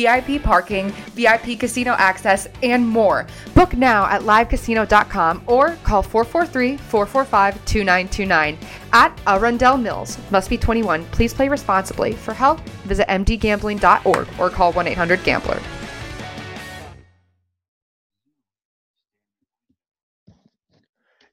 [0.00, 3.26] VIP parking, VIP casino access, and more.
[3.54, 8.58] Book now at livecasino.com or call 443 445 2929
[8.92, 10.18] at Arundel Mills.
[10.30, 11.04] Must be 21.
[11.06, 12.12] Please play responsibly.
[12.12, 15.60] For help, visit mdgambling.org or call 1 800 Gambler.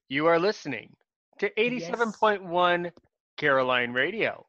[0.09, 0.95] You are listening
[1.39, 2.91] to 87.1
[3.35, 4.45] Caroline Radio,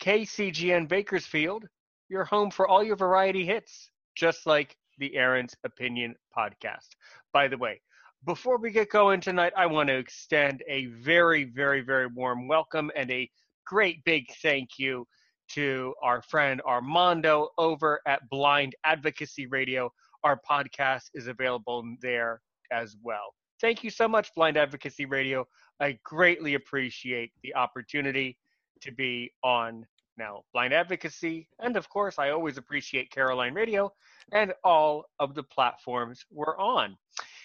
[0.00, 1.64] KCGN Bakersfield,
[2.08, 6.88] your home for all your variety hits, just like the Aaron's Opinion podcast.
[7.32, 7.80] By the way,
[8.24, 12.90] before we get going tonight, I want to extend a very, very, very warm welcome
[12.96, 13.30] and a
[13.66, 15.06] great big thank you
[15.50, 19.92] to our friend Armando over at Blind Advocacy Radio.
[20.22, 23.34] Our podcast is available there as well.
[23.60, 25.46] Thank you so much, Blind Advocacy Radio.
[25.80, 28.38] I greatly appreciate the opportunity
[28.80, 29.86] to be on
[30.16, 33.92] now Blind Advocacy, and of course, I always appreciate Caroline Radio
[34.32, 36.96] and all of the platforms we're on.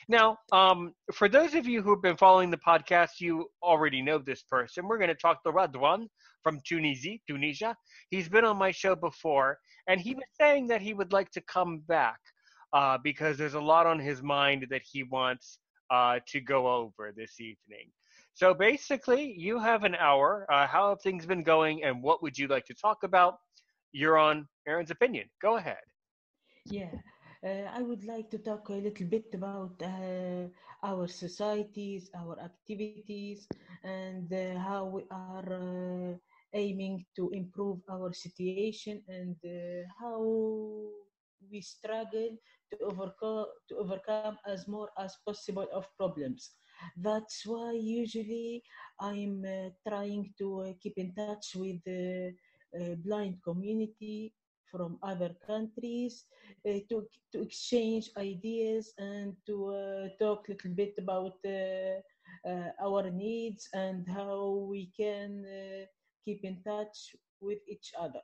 [0.08, 4.18] Now, um, for those of you who have been following the podcast, you already know
[4.18, 4.88] this person.
[4.88, 6.08] We're going to talk to Radhwane
[6.42, 7.76] from Tunisia, Tunisia.
[8.10, 11.42] He's been on my show before, and he was saying that he would like to
[11.42, 12.20] come back
[12.74, 15.60] uh, because there's a lot on his mind that he wants
[15.92, 17.92] uh, to go over this evening.
[18.40, 20.48] So basically, you have an hour.
[20.52, 23.40] Uh, how have things been going, and what would you like to talk about?
[23.92, 25.30] You're on Aaron's opinion.
[25.42, 25.84] Go ahead.
[26.66, 26.94] Yeah,
[27.44, 30.48] uh, I would like to talk a little bit about uh,
[30.84, 33.48] our societies, our activities,
[33.84, 36.18] and uh, how we are uh,
[36.54, 40.22] aiming to improve our situation and uh, how
[41.52, 42.38] we struggle
[42.72, 46.52] to overcome to overcome as more as possible of problems.
[46.98, 48.64] That's why usually
[49.00, 52.34] I'm uh, trying to uh, keep in touch with the
[52.76, 54.34] uh, blind community
[54.72, 56.26] from other countries
[56.68, 63.10] uh, to, to exchange ideas and to uh, talk a little bit about uh, our
[63.10, 65.46] needs and how we can
[66.24, 68.22] keep in touch with each other.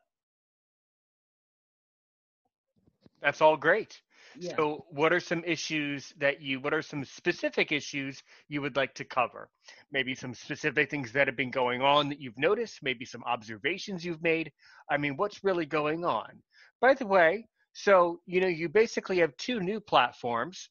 [3.21, 4.01] That's all great.
[4.39, 4.55] Yeah.
[4.55, 8.93] So, what are some issues that you, what are some specific issues you would like
[8.95, 9.49] to cover?
[9.91, 14.03] Maybe some specific things that have been going on that you've noticed, maybe some observations
[14.03, 14.51] you've made.
[14.89, 16.41] I mean, what's really going on?
[16.81, 20.69] By the way, so, you know, you basically have two new platforms.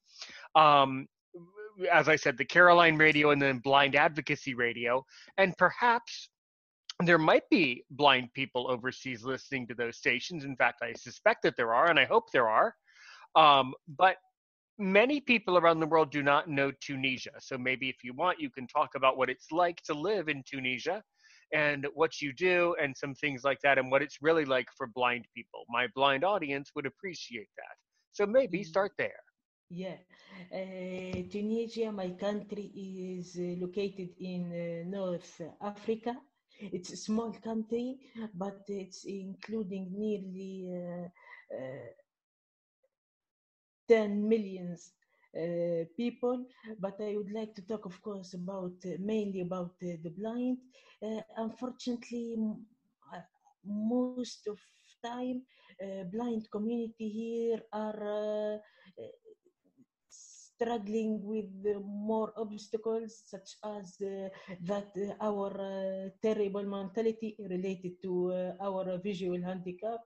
[0.55, 1.07] Um,
[1.93, 5.05] as I said, the Caroline Radio and then Blind Advocacy Radio.
[5.37, 6.31] And perhaps
[7.05, 10.45] there might be blind people overseas listening to those stations.
[10.45, 12.75] In fact, I suspect that there are, and I hope there are.
[13.37, 14.17] Um, but
[14.79, 17.33] many people around the world do not know Tunisia.
[17.39, 20.43] So maybe if you want, you can talk about what it's like to live in
[20.49, 21.03] Tunisia
[21.53, 24.87] and what you do and some things like that and what it's really like for
[24.89, 25.65] blind people.
[25.69, 27.77] My blind audience would appreciate that.
[28.13, 28.69] So maybe mm-hmm.
[28.69, 29.21] start there.
[29.71, 29.97] Yeah,
[30.53, 32.71] uh, Tunisia, my country,
[33.19, 36.17] is uh, located in uh, North Africa.
[36.61, 37.99] It's a small country,
[38.35, 41.09] but it's including nearly uh,
[41.57, 41.87] uh,
[43.89, 44.93] 10 millions
[45.37, 46.45] uh, people.
[46.81, 50.59] But i would like to talk of course about uh, mainly about uh, the blind.
[51.03, 52.37] Uh, unfortunately
[53.15, 53.21] uh,
[53.65, 54.59] most of
[55.05, 55.43] time
[55.83, 58.61] uh, blind community here are
[60.09, 61.51] struggling with
[61.85, 63.97] more obstacles such as
[64.71, 65.51] that our
[66.23, 68.13] terrible mentality related to
[68.61, 70.01] our visual handicap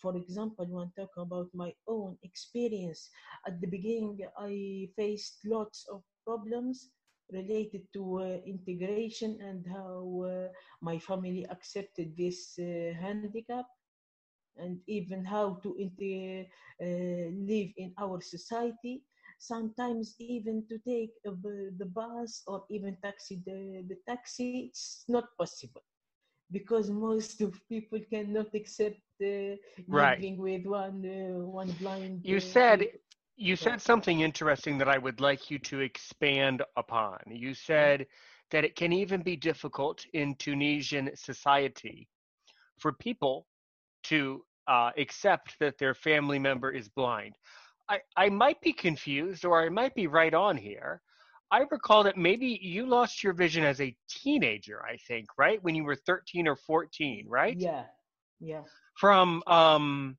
[0.00, 3.10] for example, when talking about my own experience,
[3.46, 6.90] at the beginning, I faced lots of problems
[7.32, 10.48] related to uh, integration and how uh,
[10.80, 13.58] my family accepted this uh, handicap
[14.50, 16.44] and even how to uh,
[16.80, 19.02] live in our society.
[19.38, 25.82] Sometimes even to take the bus or even taxi the, the taxi it's not possible
[26.50, 28.98] because most of people cannot accept
[29.88, 30.38] right.
[30.38, 32.20] with one uh, one blind.
[32.24, 32.86] You said
[33.36, 37.18] you said something interesting that I would like you to expand upon.
[37.28, 38.06] You said
[38.50, 42.08] that it can even be difficult in Tunisian society
[42.80, 43.46] for people
[44.04, 47.34] to uh, accept that their family member is blind.
[47.88, 51.00] I, I might be confused or I might be right on here.
[51.50, 55.62] I recall that maybe you lost your vision as a teenager, I think, right?
[55.62, 57.56] When you were 13 or 14, right?
[57.58, 57.84] Yeah.
[58.40, 58.62] Yeah.
[59.02, 60.16] From um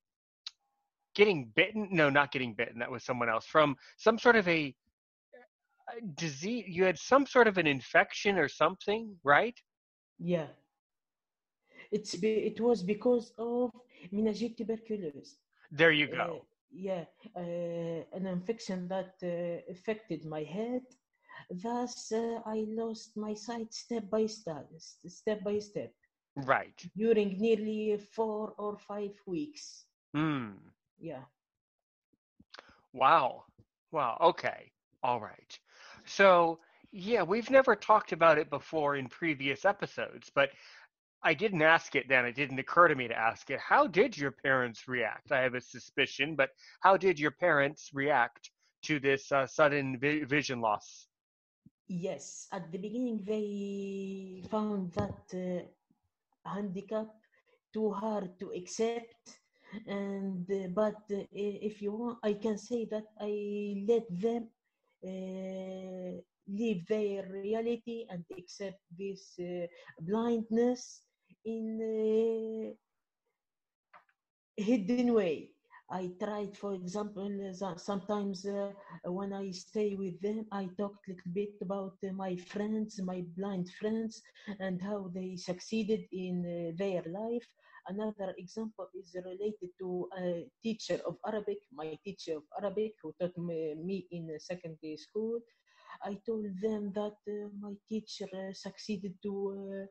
[1.19, 1.81] getting bitten.
[1.91, 2.79] No, not getting bitten.
[2.79, 3.45] That was someone else.
[3.55, 3.69] From
[4.05, 4.61] some sort of a
[5.89, 6.65] uh, disease.
[6.75, 9.03] You had some sort of an infection or something,
[9.35, 9.57] right?
[10.33, 10.47] Yeah.
[11.91, 13.71] It's be, it was because of
[14.11, 15.29] meningitis tuberculosis.
[15.79, 16.29] There you Uh, go.
[16.87, 17.05] yeah,
[17.35, 19.29] uh, an infection that uh,
[19.75, 20.83] affected my head.
[21.65, 24.67] Thus, uh, I lost my sight step by step,
[25.07, 25.91] step by step,
[26.35, 26.89] right.
[26.95, 29.85] during nearly four or five weeks.
[30.13, 30.51] Hmm.
[30.99, 31.25] Yeah.
[32.93, 33.45] Wow.
[33.91, 34.17] Wow.
[34.21, 34.71] Okay.
[35.03, 35.59] All right.
[36.05, 36.59] So,
[36.91, 40.49] yeah, we've never talked about it before in previous episodes, but
[41.23, 42.25] I didn't ask it then.
[42.25, 43.59] It didn't occur to me to ask it.
[43.59, 45.31] How did your parents react?
[45.31, 46.49] I have a suspicion, but
[46.81, 48.51] how did your parents react
[48.83, 51.07] to this uh, sudden vi- vision loss?
[51.87, 55.65] Yes, at the beginning they found that uh,
[56.55, 57.07] handicap
[57.73, 59.39] too hard to accept,
[59.87, 64.49] and uh, but uh, if you want, I can say that I let them
[65.05, 69.67] uh, live their reality and accept this uh,
[70.01, 71.01] blindness
[71.45, 72.75] in a
[74.61, 75.51] hidden way.
[75.91, 78.71] I tried, for example, uh, sometimes uh,
[79.06, 83.24] when I stay with them, I talked a little bit about uh, my friends, my
[83.38, 84.21] blind friends,
[84.59, 87.47] and how they succeeded in uh, their life.
[87.88, 93.31] Another example is related to a teacher of Arabic, my teacher of Arabic, who taught
[93.38, 95.39] me, in secondary school.
[96.03, 99.85] I told them that uh, my teacher uh, succeeded to uh,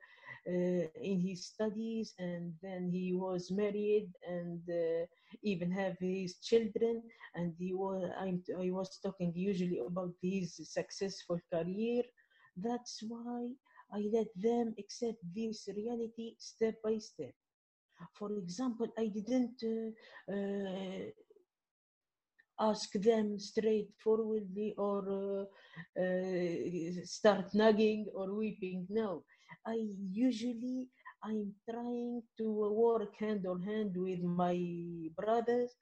[0.48, 4.60] in his studies, and then he was married and
[5.42, 7.02] even have his children.
[7.34, 12.02] And he was I'm, I was talking usually about his successful career.
[12.56, 13.48] That's why
[13.92, 17.34] I let them accept this reality step by step.
[18.14, 21.10] For example, I didn't uh, uh,
[22.60, 28.86] ask them straightforwardly or uh, uh, start nagging or weeping.
[28.90, 29.24] No,
[29.66, 29.78] I
[30.10, 30.88] usually
[31.22, 34.56] I'm trying to work hand on hand with my
[35.16, 35.74] brothers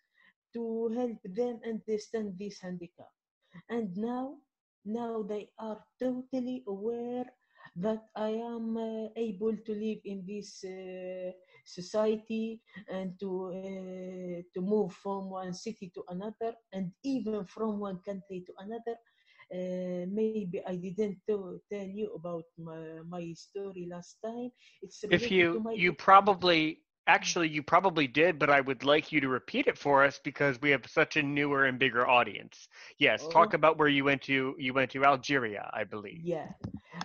[0.55, 3.13] to help them understand this handicap.
[3.69, 4.37] And now,
[4.85, 7.27] now they are totally aware
[7.77, 11.33] that I am uh, able to live in this uh,
[11.67, 18.01] society and to uh, to move from one city to another and even from one
[18.07, 18.97] country to another.
[19.53, 24.51] Uh, maybe I didn't tell you about my, my story last time.
[24.83, 29.29] It's If you you probably actually you probably did, but I would like you to
[29.29, 32.69] repeat it for us because we have such a newer and bigger audience.
[32.99, 33.55] Yes, talk Oh.
[33.55, 34.55] about where you went to.
[34.59, 36.25] You went to Algeria, I believe.
[36.25, 36.49] Yeah,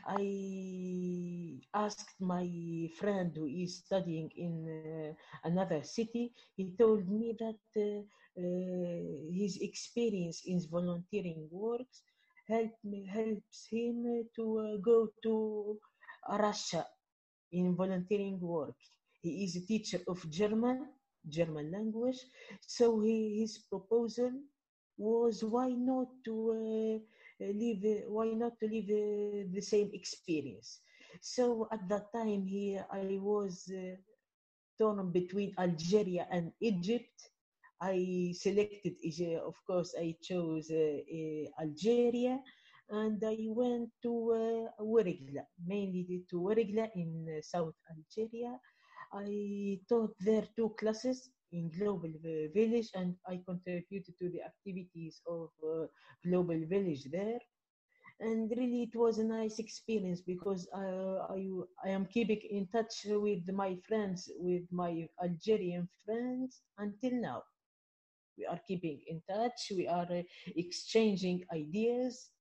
[0.08, 2.48] I asked my
[3.00, 5.06] friend who is studying in uh,
[5.38, 6.24] another city.
[6.56, 8.02] He told me that uh,
[8.40, 12.02] uh, his experience in volunteering works
[12.52, 15.78] help me, helps him to uh, go to
[16.40, 16.86] Russia
[17.52, 18.76] in volunteering work.
[19.22, 20.88] He is a teacher of German,
[21.30, 22.20] German language.
[22.68, 24.32] So he, his proposal
[24.98, 30.80] was why not to uh, live, why not to live uh, the same experience.
[31.22, 33.96] So at that time, he, I was uh,
[34.80, 37.31] torn between Algeria and Egypt.
[37.82, 39.42] I selected, Egypt.
[39.44, 42.40] of course, I chose uh, uh, Algeria
[42.90, 44.86] and I went to uh,
[45.66, 48.60] mainly to Ouargla in uh, South Algeria.
[49.14, 52.12] I taught there two classes in Global
[52.54, 55.88] Village and I contributed to the activities of uh,
[56.26, 57.40] Global Village there.
[58.20, 61.48] And really, it was a nice experience because uh, I,
[61.84, 67.42] I am keeping in touch with my friends, with my Algerian friends until now.
[68.42, 70.24] We are keeping in touch, we are uh,
[70.58, 72.32] exchanging ideas,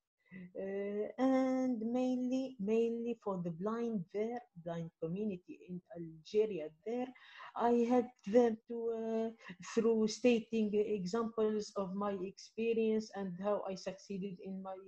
[0.59, 7.09] uh, and mainly mainly for the blind there blind community in algeria there.
[7.57, 9.28] I helped them to uh,
[9.75, 14.78] through stating examples of my experience and how i succeeded in my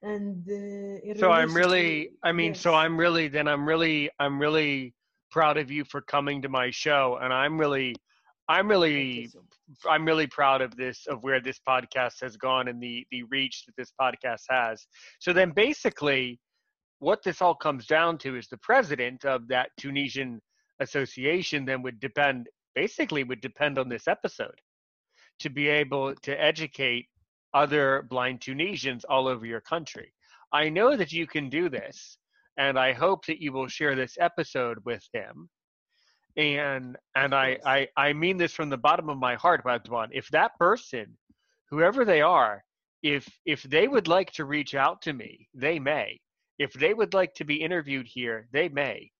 [0.02, 2.75] And uh, So I'm really, to- I mean, so.
[2.75, 4.94] I'm really, then I'm really, I'm really
[5.30, 7.94] proud of you for coming to my show, and I'm really,
[8.49, 9.40] I'm really, so.
[9.88, 13.64] I'm really proud of this, of where this podcast has gone and the the reach
[13.66, 14.87] that this podcast has.
[15.20, 16.40] So then, basically,
[16.99, 20.40] what this all comes down to is the president of that Tunisian
[20.80, 24.58] association then would depend, basically, would depend on this episode
[25.41, 27.09] to be able to educate
[27.55, 30.12] other blind Tunisians all over your country.
[30.53, 32.19] I know that you can do this,
[32.57, 35.49] and I hope that you will share this episode with him.
[36.37, 37.59] And and I.
[37.65, 40.09] I I mean this from the bottom of my heart, Radhwane.
[40.12, 41.19] If that person,
[41.71, 42.65] whoever they are,
[43.03, 46.21] if if they would like to reach out to me, they may.
[46.59, 49.12] If they would like to be interviewed here, they may.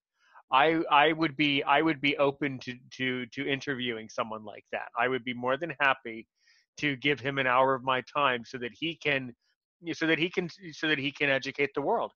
[0.52, 4.88] I I would be I would be open to to to interviewing someone like that.
[4.99, 6.26] I would be more than happy
[6.78, 9.35] to give him an hour of my time so that he can
[9.92, 12.12] so that he can so that he can educate the world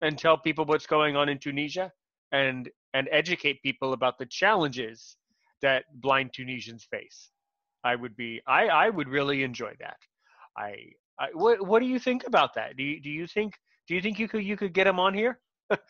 [0.00, 1.90] and tell people what's going on in Tunisia
[2.32, 5.16] and and educate people about the challenges
[5.60, 7.30] that blind Tunisians face.
[7.84, 9.96] I would be I I would really enjoy that.
[10.56, 10.74] I,
[11.18, 12.76] I what what do you think about that?
[12.76, 13.54] Do you do you think
[13.88, 15.40] do you think you could you could get him on here?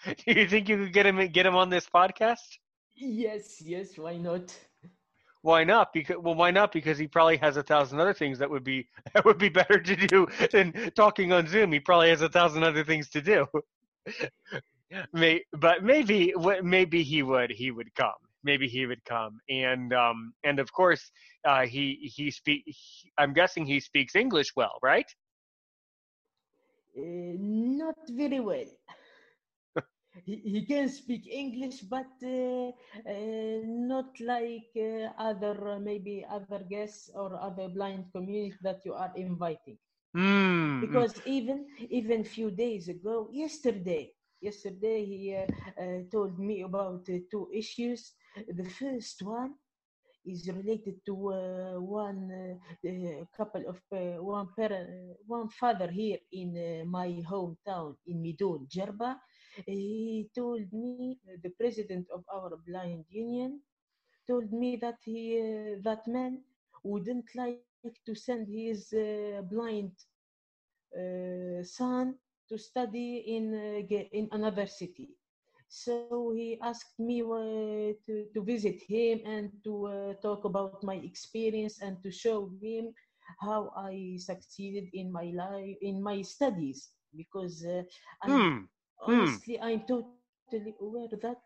[0.05, 2.59] Do you think you could get him get him on this podcast?
[2.95, 4.55] Yes, yes, why not?
[5.43, 5.93] Why not?
[5.93, 6.73] Because well, why not?
[6.73, 9.81] Because he probably has a thousand other things that would be that would be better
[9.81, 11.73] to do than talking on Zoom.
[11.73, 13.47] He probably has a thousand other things to do.
[15.12, 18.12] May, but maybe maybe he would he would come.
[18.45, 21.11] Maybe he would come, and um and of course
[21.45, 22.62] uh, he he speak.
[22.67, 25.07] He, I'm guessing he speaks English well, right?
[26.97, 28.67] Uh, not very well.
[30.25, 32.71] He, he can speak English, but uh,
[33.09, 39.12] uh, not like uh, other maybe other guests or other blind community that you are
[39.16, 39.78] inviting.
[40.16, 45.47] Mm, Because even even few days ago, yesterday, yesterday he uh,
[45.81, 48.12] uh, told me about uh, two issues.
[48.49, 49.54] The first one
[50.25, 52.59] is related to uh, one
[53.37, 53.78] couple of
[54.23, 54.88] one parent,
[55.26, 59.16] one father here in uh, my hometown in Midoun, Jerba.
[59.67, 63.61] He told me uh, the president of our blind union
[64.27, 66.41] told me that he uh, that man
[66.85, 67.63] wouldn't like
[68.07, 69.93] to send his uh, blind
[70.97, 72.15] uh, son
[72.49, 75.09] to study in uh, in another city.
[75.69, 81.81] So he asked me uh, to, to visit him and to talk about my experience
[81.81, 82.93] and to show him
[83.41, 87.83] how I succeeded in my life in my studies because uh,
[88.23, 88.41] I,
[89.05, 89.13] Hmm.
[89.13, 89.21] Hmm.
[89.21, 91.43] honestly I'm totally aware that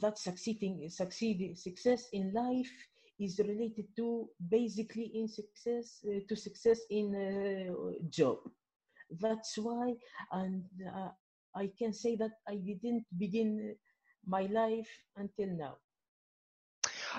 [0.00, 2.70] that succeeding succeeding success in life
[3.18, 7.72] is related to basically in success uh, to success in uh,
[8.10, 8.38] job
[9.20, 9.94] that's why
[10.32, 11.08] and uh,
[11.54, 13.74] i can say that i didn't begin
[14.26, 15.76] my life until now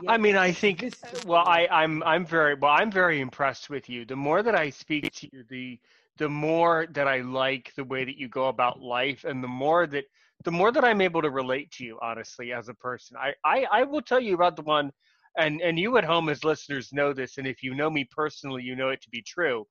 [0.07, 0.93] I mean, I think.
[1.25, 1.43] Well.
[1.47, 2.71] I, I'm I'm very well.
[2.71, 4.05] I'm very impressed with you.
[4.05, 5.79] The more that I speak to you, the
[6.17, 9.87] the more that I like the way that you go about life, and the more
[9.87, 10.05] that
[10.45, 13.17] the more that I'm able to relate to you, honestly, as a person.
[13.17, 14.91] I I, I will tell you about the one,
[15.37, 18.63] and and you at home as listeners know this, and if you know me personally,
[18.63, 19.65] you know it to be true,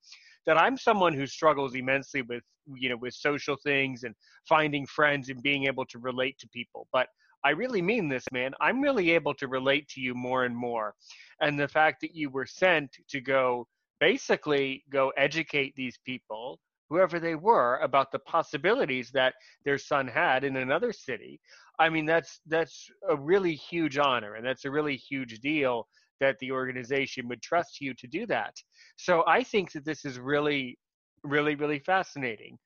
[0.45, 2.43] that I'm someone who struggles immensely with
[2.75, 4.15] you know with social things and
[4.47, 7.07] finding friends and being able to relate to people, but.
[7.45, 8.55] I really mean this, man.
[8.59, 10.95] I'm really able to relate to you more and more.
[11.39, 13.67] And the fact that you were sent to go
[13.99, 19.33] basically go educate these people, whoever they were, about the possibilities that
[19.65, 21.39] their son had in another city.
[21.79, 25.87] I mean, that's that's a really huge honor and that's a really huge deal
[26.19, 28.55] that the organization would trust you to do that.
[28.97, 30.77] So I think that this is really,
[31.23, 32.57] really, really fascinating.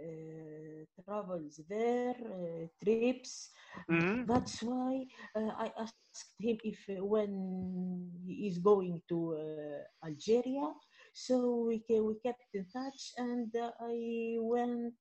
[0.00, 3.50] uh, travels there, uh, trips.
[3.88, 4.26] Mhm.
[4.26, 5.06] That's why
[5.36, 10.72] uh, I asked him if when he is going to uh, Algeria.
[11.12, 14.94] So we we kept in touch, and uh, I went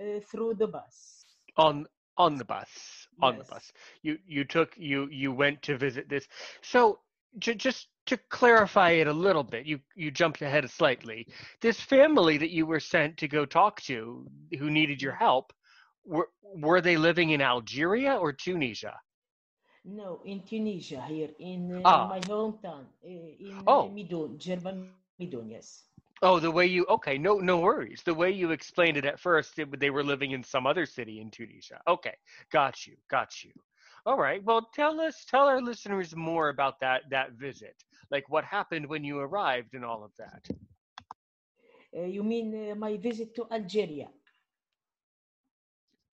[0.00, 1.19] uh, through the bus.
[1.56, 2.68] On on the bus
[3.22, 6.26] on the bus you you took you you went to visit this
[6.60, 6.98] so
[7.38, 11.26] j- just to clarify it a little bit you you jumped ahead slightly
[11.62, 14.26] this family that you were sent to go talk to
[14.58, 15.52] who needed your help
[16.04, 18.94] were, were they living in Algeria or Tunisia?
[19.84, 22.06] No, in Tunisia, here in uh, Ah.
[22.08, 23.88] my hometown, uh, in Oh.
[23.88, 24.88] Midoun, Jerba
[25.20, 25.84] Midoun, yes.
[26.22, 28.02] Oh, the way you okay, no no worries.
[28.02, 31.20] The way you explained it at first, it, they were living in some other city
[31.20, 31.80] in Tunisia.
[31.86, 32.16] Okay,
[32.52, 33.52] got you, got you.
[34.06, 34.42] All right.
[34.42, 37.84] Well, tell us, tell our listeners more about that that visit.
[38.10, 40.48] Like what happened when you arrived and all of that.
[41.96, 44.08] Uh, you mean uh, my visit to Algeria?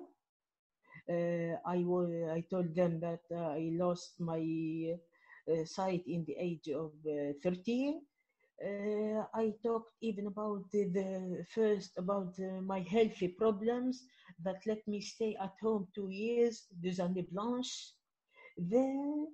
[1.08, 1.78] Uh, I
[2.36, 4.42] I told them that uh, I lost my
[5.50, 8.00] uh, sight in the age of uh, 13.
[8.62, 12.34] Uh, I talked even about the, the first about
[12.64, 14.02] my healthy problems
[14.44, 17.94] that let me stay at home two years, deux années blanches.
[18.56, 19.28] Then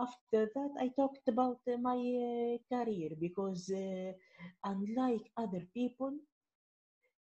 [0.00, 3.70] after that, I talked about my career because
[4.64, 6.12] unlike other people,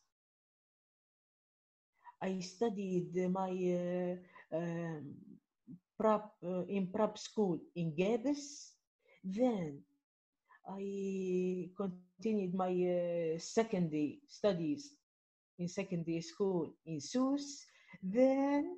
[2.22, 5.14] I studied my uh, um,
[5.98, 8.72] prep uh, in prep school in Gabes.
[9.24, 9.80] Then
[10.68, 14.94] I continued my uh, secondary studies
[15.58, 17.66] in secondary school in Sousse.
[18.02, 18.76] Then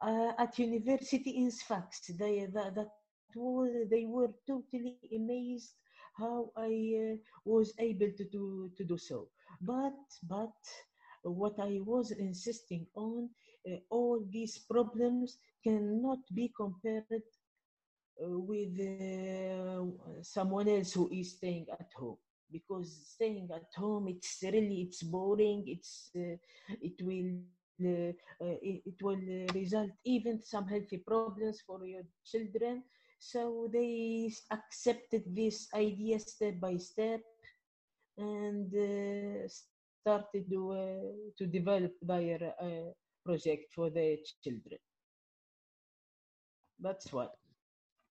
[0.00, 2.90] uh, at university in Sfax, they that, that
[3.34, 5.72] was, they were totally amazed
[6.16, 9.28] how I uh, was able to do to do so.
[9.60, 9.98] But
[10.28, 10.54] but
[11.30, 13.30] what I was insisting on,
[13.70, 17.22] uh, all these problems cannot be compared
[18.22, 19.82] uh, with uh,
[20.22, 22.16] someone else who is staying at home.
[22.50, 26.36] Because staying at home it's really it's boring it's uh,
[26.80, 27.32] it will
[27.84, 28.12] uh,
[28.44, 29.20] uh, it, it will
[29.54, 32.82] result even some healthy problems for your children.
[33.18, 37.20] So they accepted this idea step by step.
[38.16, 39.48] And uh,
[40.04, 42.90] started to uh, to develop their uh,
[43.24, 44.78] project for their children
[46.80, 47.34] that's what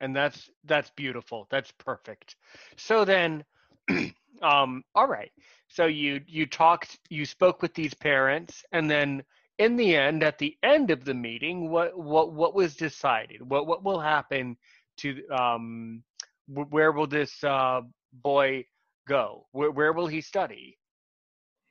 [0.02, 1.48] And that's that's beautiful.
[1.50, 2.36] That's perfect.
[2.78, 3.46] So then,
[4.42, 5.32] um, all right.
[5.70, 9.24] So you you talked, you spoke with these parents, and then
[9.60, 13.42] in the end, at the end of the meeting, what what what was decided?
[13.50, 14.58] What what will happen
[14.98, 16.04] to um,
[16.48, 17.82] where will this uh,
[18.14, 18.66] boy
[19.08, 19.48] go?
[19.52, 20.78] Where where will he study?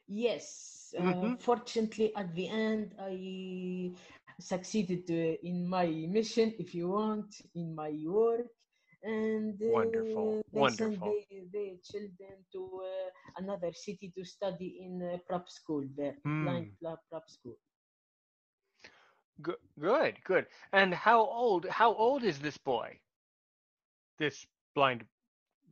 [0.09, 1.39] Yes, uh, Mhm.
[1.39, 3.93] fortunately, at the end, I
[4.41, 8.47] succeeded uh, in my mission, if you want, in my work,
[9.03, 11.05] and uh, Wonderful, they wonderful.
[11.05, 13.11] their, their children to uh,
[13.43, 16.67] another city to study in uh, prep school there, Hmm.
[16.69, 17.57] blind prep school.
[19.41, 20.47] Good, good, good.
[20.73, 23.01] And how old how old is this boy?
[24.19, 25.07] This blind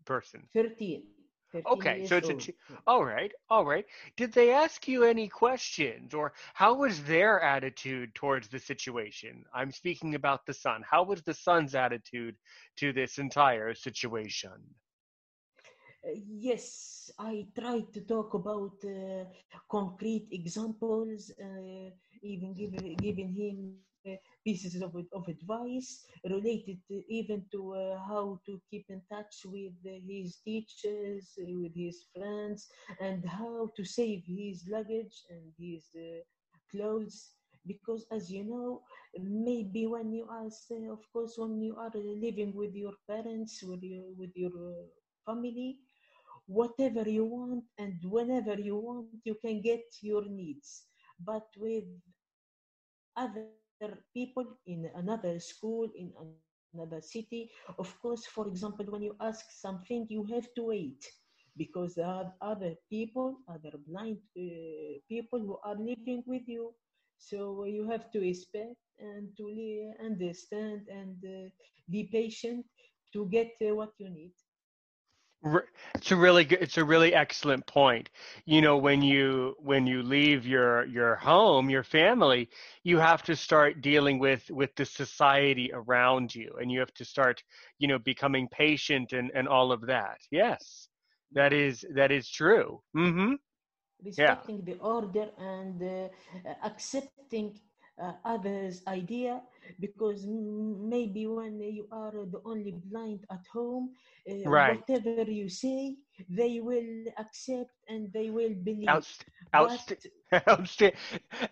[0.05, 0.49] person.
[0.55, 1.05] 13.
[1.53, 2.35] 13 Okay, so it's a old.
[2.35, 2.55] t-
[2.87, 3.87] all right, all right.
[4.17, 9.45] Did they ask you any questions, or how was their attitude towards the situation?
[9.53, 10.83] I'm speaking about the son.
[10.91, 12.37] How was the son's attitude
[12.77, 14.75] to this entire situation?
[16.05, 19.25] Uh, Yes, I tried to talk about uh,
[19.69, 21.91] concrete examples, uh,
[22.23, 23.77] even giving, giving him
[24.45, 29.73] pieces of, of advice related to, even to uh, how to keep in touch with
[29.87, 32.69] uh, his teachers, uh, with his friends,
[33.01, 36.21] and how to save his luggage and his uh,
[36.71, 37.33] clothes.
[37.67, 38.83] Because, as you know,
[39.19, 40.47] maybe when you are,
[40.93, 44.85] of course, when you are living with your parents, with your, with your uh,
[45.27, 45.79] family,
[46.47, 50.87] whatever you want and whenever you want you can get your needs
[51.25, 51.85] but with
[53.17, 57.05] other people in another school in another city.
[57.31, 60.91] Of course for example when you ask something you have to wait
[61.57, 66.73] because there are other people other blind uh, people who are living with you.
[67.19, 69.45] So you have to respect and to
[70.05, 71.51] understand and uh,
[71.91, 72.65] be patient
[73.13, 74.33] to get uh, what you need
[75.95, 76.61] It's a really good.
[76.61, 78.11] It's a really excellent point.
[78.45, 82.51] You know, when you when you leave your your home, your family,
[82.85, 87.05] you have to start dealing with with the society around you, and you have to
[87.05, 87.43] start,
[87.79, 90.19] you know, becoming patient and and all of that.
[90.31, 90.89] Yes,
[91.33, 92.83] that is that is true.
[92.95, 93.35] Mm-hmm.
[94.05, 94.75] Respecting yeah.
[94.75, 96.09] the order and uh,
[96.65, 97.59] accepting
[98.01, 99.43] uh, others' idea
[99.79, 103.91] because maybe when you are the only blind at home,
[104.31, 104.81] uh, right.
[104.81, 105.97] whatever you say,
[106.29, 108.89] they will accept and they will believe.
[108.89, 110.07] Outst- outst-
[110.47, 110.83] outst-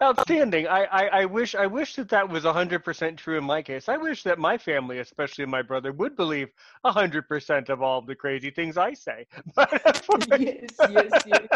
[0.03, 0.67] outstanding.
[0.67, 3.89] I, I, I wish I wish that that was hundred percent true in my case.
[3.89, 6.49] I wish that my family, especially my brother, would believe
[6.85, 9.27] hundred percent of all the crazy things I say.
[9.55, 9.71] But
[10.17, 11.49] yes, yes, yes.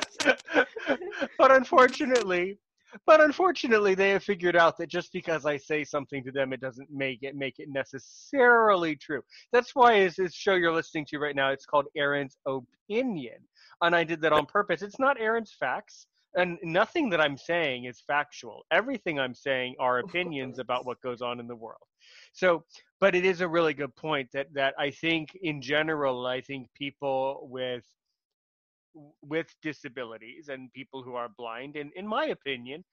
[1.39, 2.59] but unfortunately,
[3.07, 6.61] but unfortunately they have figured out that just because i say something to them it
[6.61, 9.23] doesn't make it make it necessarily true.
[9.53, 13.39] That's why is this show you're listening to right now it's called aaron's opinion.
[13.81, 14.83] And i did that on purpose.
[14.83, 18.65] It's not aaron's facts and nothing that i'm saying is factual.
[18.71, 21.87] Everything i'm saying are opinions about what goes on in the world.
[22.33, 22.65] So
[23.01, 26.69] but it is a really good point that that i think in general i think
[26.75, 27.85] people with
[29.23, 32.85] with disabilities and people who are blind, and in my opinion,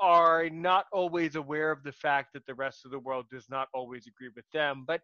[0.00, 3.68] are not always aware of the fact that the rest of the world does not
[3.72, 4.84] always agree with them.
[4.86, 5.00] But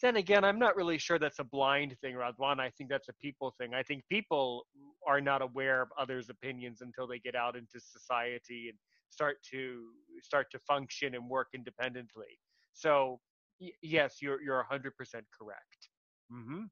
[0.00, 2.60] then again, I'm not really sure that's a blind thing, Radhwane.
[2.60, 3.74] I think that's a people thing.
[3.74, 4.64] I think people
[5.06, 8.78] are not aware of others' opinions until they get out into society and
[9.10, 9.86] start to
[10.22, 12.38] start to function and work independently.
[12.74, 13.20] So
[13.60, 14.92] y- yes, you're you're 100%
[15.36, 15.88] correct.
[16.32, 16.64] Mm-hmm.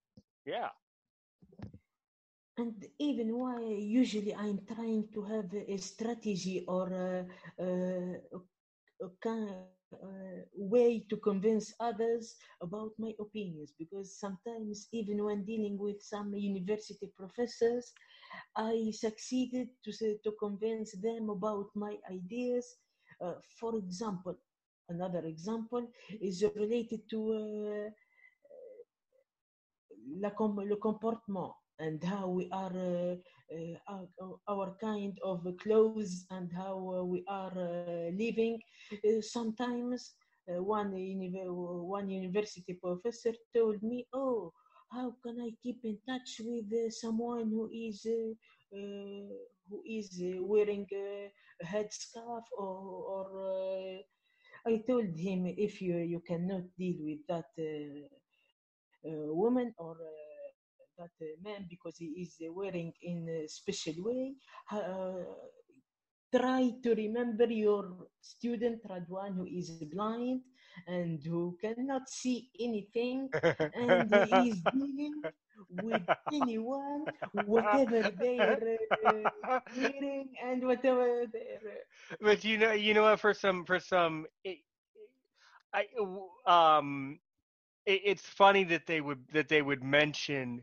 [0.45, 0.69] Yeah
[2.59, 7.27] and even why usually I'm trying to have a strategy or a,
[7.63, 8.17] a,
[9.03, 9.09] a
[10.57, 13.73] way to convince others about my opinions.
[13.79, 17.93] Because sometimes even when dealing with some university professors
[18.57, 19.93] i succeeded to
[20.25, 22.77] to convince them about my ideas.
[23.21, 24.37] Uh, for example
[24.89, 25.85] another example
[26.21, 27.91] is related to uh,
[30.23, 30.31] la
[30.71, 33.15] le comportement and how we are uh,
[33.55, 37.53] uh, our, our, kind of clothes and how uh, we are
[38.13, 38.59] living.
[39.21, 40.15] sometimes
[40.47, 44.53] one, one university professor told me, oh,
[44.93, 48.07] how can I keep in touch with someone who is
[49.69, 51.31] who is wearing a
[51.65, 52.77] headscarf or,
[53.15, 58.07] or uh, I told him if you, you cannot deal with that uh,
[59.09, 59.97] uh, woman or
[60.99, 64.35] that man because he is wearing in a special way.
[64.71, 65.25] Uh,
[66.35, 70.33] try to remember your student Radhwane who is blind
[70.81, 73.31] and who cannot see anything
[73.73, 75.25] and he is dealing
[75.69, 79.29] with anyone whatever they're uh,
[79.77, 84.27] wearing and whatever they're uh, but you know you know what for some for some
[84.45, 84.59] it,
[85.73, 85.87] I
[86.47, 87.19] um
[87.87, 90.63] it, it's funny that they would that they would mention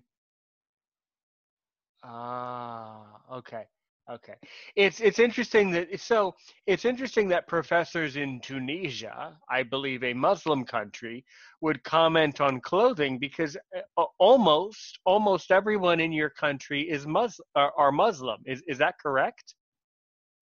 [2.03, 3.65] Ah, okay.
[4.11, 4.33] Okay.
[4.75, 6.35] It's it's interesting that so
[6.67, 11.23] it's interesting that professors in Tunisia, I believe a Muslim country,
[11.61, 13.55] would comment on clothing because
[13.97, 18.41] uh, almost almost everyone in your country is Muslim are, are Muslim.
[18.45, 19.55] Is is that correct?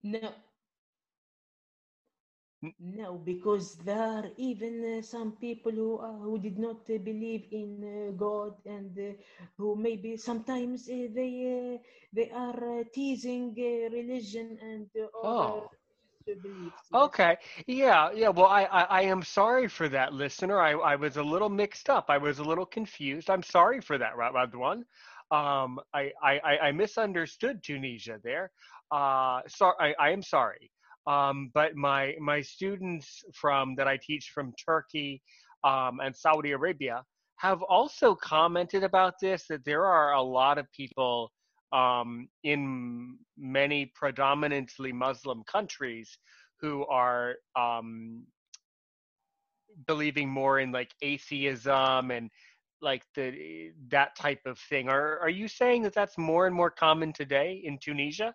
[0.02, 0.32] No,
[2.80, 7.46] no, because there are even uh, some people who uh, who did not uh, believe
[7.52, 9.14] in uh, God and uh,
[9.58, 11.80] who maybe sometimes uh, they
[12.14, 13.54] they are teasing
[13.92, 14.88] religion and
[15.24, 15.70] oh.
[16.94, 17.38] Okay.
[17.68, 18.12] Yeah.
[18.14, 18.30] Yeah.
[18.30, 20.60] Well, I, I, I am sorry for that, listener.
[20.60, 22.06] I, I was a little mixed up.
[22.10, 23.30] I was a little confused.
[23.30, 24.84] I'm sorry for that, Radhwane.
[25.32, 28.52] Um, I, I, I misunderstood Tunisia there.
[28.92, 29.76] Uh, sorry.
[30.00, 30.72] I, I am sorry.
[31.08, 35.22] Um, but my my students from that I teach from Turkey
[35.64, 37.04] um, and Saudi Arabia
[37.38, 41.32] have also commented about this that there are a lot of people
[41.74, 46.18] um, in many predominantly Muslim countries
[46.60, 48.24] who are um,
[49.88, 52.30] believing more in like atheism and
[52.82, 54.90] like the that type of thing.
[54.90, 58.34] Are are you saying that that's more and more common today in Tunisia?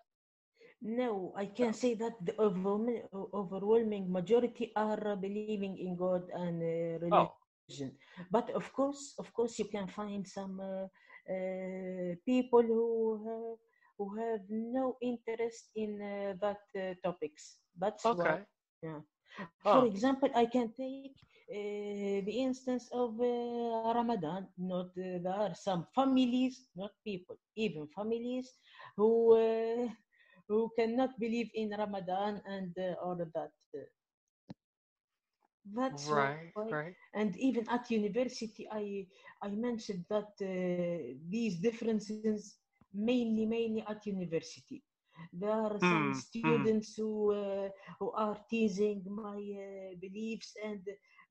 [0.81, 7.33] No, I can say that the overwhelming majority are believing in God and uh, oh.
[7.67, 7.91] religion.
[7.97, 8.23] Oh.
[8.29, 10.85] But of course, of course, you can find some uh,
[11.27, 13.57] uh, people who have,
[13.97, 17.57] who have no interest in uh, that uh, topics.
[17.77, 18.21] That's okay.
[18.21, 18.45] Why,
[18.83, 18.99] yeah.
[19.65, 19.81] Oh.
[19.81, 21.17] For example, I can take
[21.49, 24.47] uh, the instance of uh, Ramadan.
[24.57, 28.53] Not uh, there are some families, not people, even families
[28.95, 29.89] who uh,
[30.47, 33.51] who cannot believe in Ramadan and uh, all of that.
[35.75, 36.95] That's Right, right.
[37.13, 39.07] and even at university, I
[39.41, 42.43] I mentioned that uh, these differences
[42.81, 44.83] mainly mainly at university.
[45.33, 46.13] There are some hmm.
[46.13, 50.81] students who uh, who are teasing my uh, beliefs and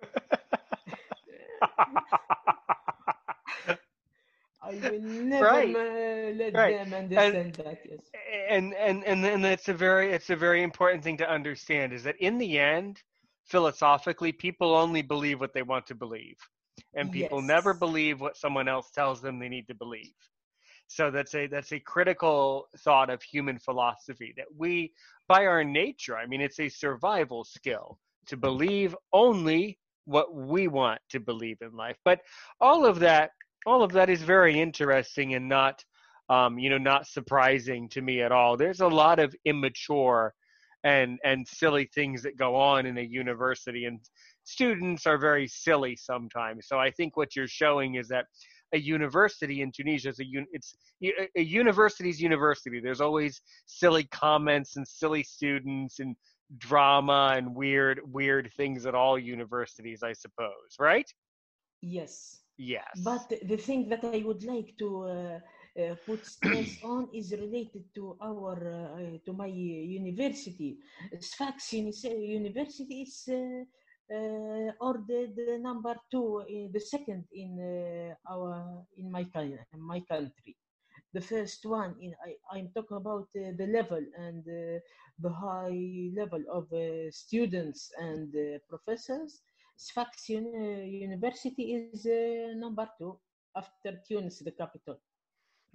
[4.82, 5.76] I will never Right,
[6.34, 6.66] let right.
[6.66, 7.78] them And that.
[7.84, 8.00] Yes.
[8.50, 12.02] and and and and it's a very it's a very important thing to understand is
[12.04, 13.02] that in the end,
[13.44, 16.36] philosophically, people only believe what they want to believe,
[16.94, 20.14] and people never believe what someone else tells them they need to believe.
[20.88, 24.92] So that's a that's a critical thought of human philosophy that we,
[25.28, 31.00] by our nature, I mean, it's a survival skill to believe only what we want
[31.10, 31.96] to believe in life.
[32.04, 32.20] But
[32.60, 33.30] all of that,
[33.66, 35.84] all of that is very interesting and not,
[36.28, 38.56] um, you know, not surprising to me at all.
[38.56, 40.34] There's a lot of immature
[40.84, 44.00] and and silly things that go on in a university, and
[44.44, 46.66] students are very silly sometimes.
[46.68, 48.26] So I think what you're showing is that
[48.74, 52.80] a university in Tunisia is a un- it's a a university's university.
[52.80, 56.14] There's always silly comments and silly students and
[56.58, 61.10] drama and weird weird things at all universities, I suppose, right?
[61.80, 62.43] Yes.
[62.58, 63.08] Yes.
[63.08, 65.40] But the thing that I would like to uh,
[65.80, 70.78] uh, put stress on is related to our uh, to my university.
[71.20, 73.64] Sfax Uni- University is uh,
[74.14, 80.00] uh, ordered uh, number two, in the second in uh, our in my coun- my
[80.00, 80.56] country.
[81.12, 84.80] The first one in I, I'm talking about uh, the level and uh,
[85.18, 89.42] the high level of uh, students and uh, professors.
[89.76, 93.04] Sfax Uni- University is uh, number two
[93.42, 94.98] after Tunis, the capital.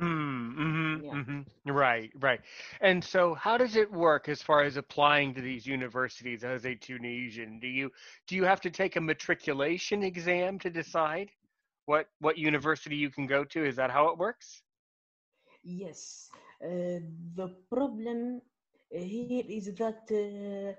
[0.02, 1.18] Mm, hmm Yeah.
[1.24, 2.42] hmm Right, right.
[2.82, 6.76] And so how does it work as far as applying to these universities as a
[6.76, 7.60] Tunisian?
[7.60, 7.92] Do you
[8.28, 11.32] do you have to take a matriculation exam to decide
[11.86, 13.66] what what university you can go to?
[13.66, 14.64] Is that how it works?
[15.64, 16.30] Yes,
[16.64, 17.00] uh,
[17.36, 18.42] the problem
[18.94, 20.74] uh, here is that uh,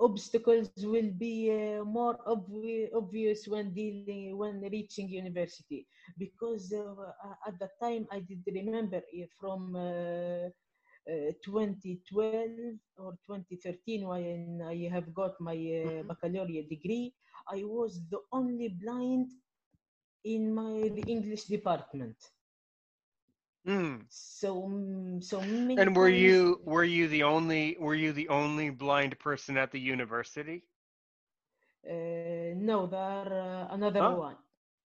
[0.00, 5.86] obstacles will be uh, more obvi- obvious when dealing when reaching university
[6.18, 10.48] because uh, at that time I did remember uh, from uh,
[11.10, 16.08] uh, 2012 or 2013 when I have got my uh, Mhm.
[16.08, 17.12] baccalaureate degree,
[17.48, 19.28] I was the only blind
[20.24, 22.16] in my the English department.
[23.66, 24.06] Mm.
[24.08, 24.50] So
[25.20, 29.56] so many And were you were you the only were you the only blind person
[29.56, 30.64] at the university?
[31.88, 34.20] uh, no there uh, another Huh?
[34.22, 34.36] one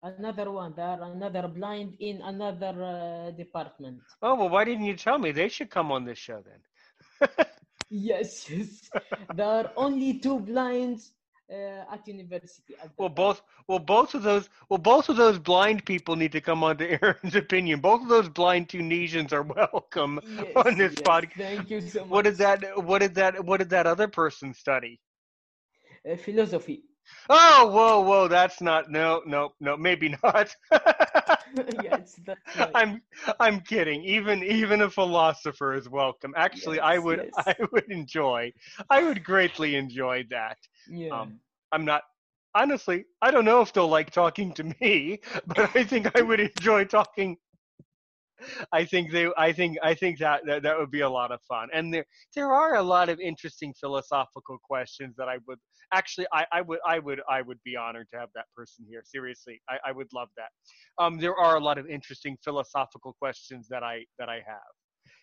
[0.03, 4.95] another one there are another blind in another uh, department Oh, well, why didn't you
[4.95, 5.31] tell me?
[5.31, 7.29] They should come on this show then.
[7.89, 8.91] yes yes
[9.29, 11.14] there are only two blinds
[11.49, 16.15] at university at Well, both well both of those well both of those blind people
[16.15, 17.79] need to come on to Aaron's opinion.
[17.81, 20.19] Both of those blind Tunisians are welcome
[20.55, 21.33] on this yes podcast.
[21.37, 25.01] thank you so What did that what did that what did that other person study?
[26.05, 26.83] uh, philosophy
[27.29, 30.55] Oh, whoa, whoa, that's not no, no, no, maybe not.
[31.67, 32.19] yes
[32.53, 33.01] right I'm
[33.39, 34.03] I'm kidding.
[34.03, 36.33] Even even a philosopher is welcome.
[36.35, 38.51] Actually, I would yes I would enjoy
[38.89, 40.57] I would greatly enjoy that.
[40.87, 41.35] yeah Um,
[41.71, 42.03] I'm not
[42.55, 43.05] honestly.
[43.21, 46.85] I don't know if they'll like talking to me, but I think I would enjoy
[46.85, 47.37] talking.
[48.71, 49.29] I think they.
[49.37, 49.77] I think.
[49.81, 51.69] I think that, that that would be a lot of fun.
[51.73, 55.59] And there there are a lot of interesting philosophical questions that I would
[55.93, 56.27] actually.
[56.33, 56.79] I, I would.
[56.85, 57.21] I would.
[57.29, 59.03] I would be honored to have that person here.
[59.05, 60.49] Seriously, I, I would love that.
[61.03, 64.73] Um, there are a lot of interesting philosophical questions that I that I have.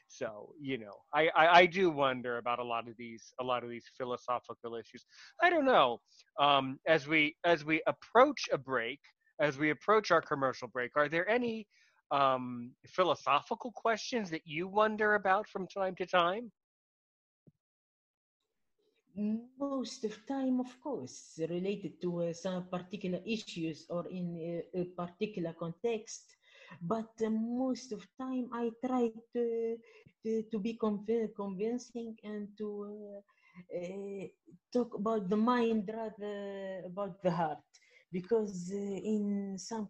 [0.09, 3.64] So you know, I, I I do wonder about a lot of these a lot
[3.64, 5.05] of these philosophical issues.
[5.42, 6.01] I don't know.
[6.38, 9.01] Um, as we as we approach a break,
[9.40, 11.66] as we approach our commercial break, are there any
[12.12, 16.53] um, philosophical questions that you wonder about from time to time?
[19.68, 24.27] most of time of course related to uh, some particular issues or in
[24.75, 26.37] uh, a particular context
[26.83, 29.77] but uh, most of time I try to
[30.22, 34.27] to, to be conv- convincing and to uh, uh,
[34.72, 37.64] talk about the mind rather about the heart
[38.12, 38.79] because uh,
[39.14, 39.88] in some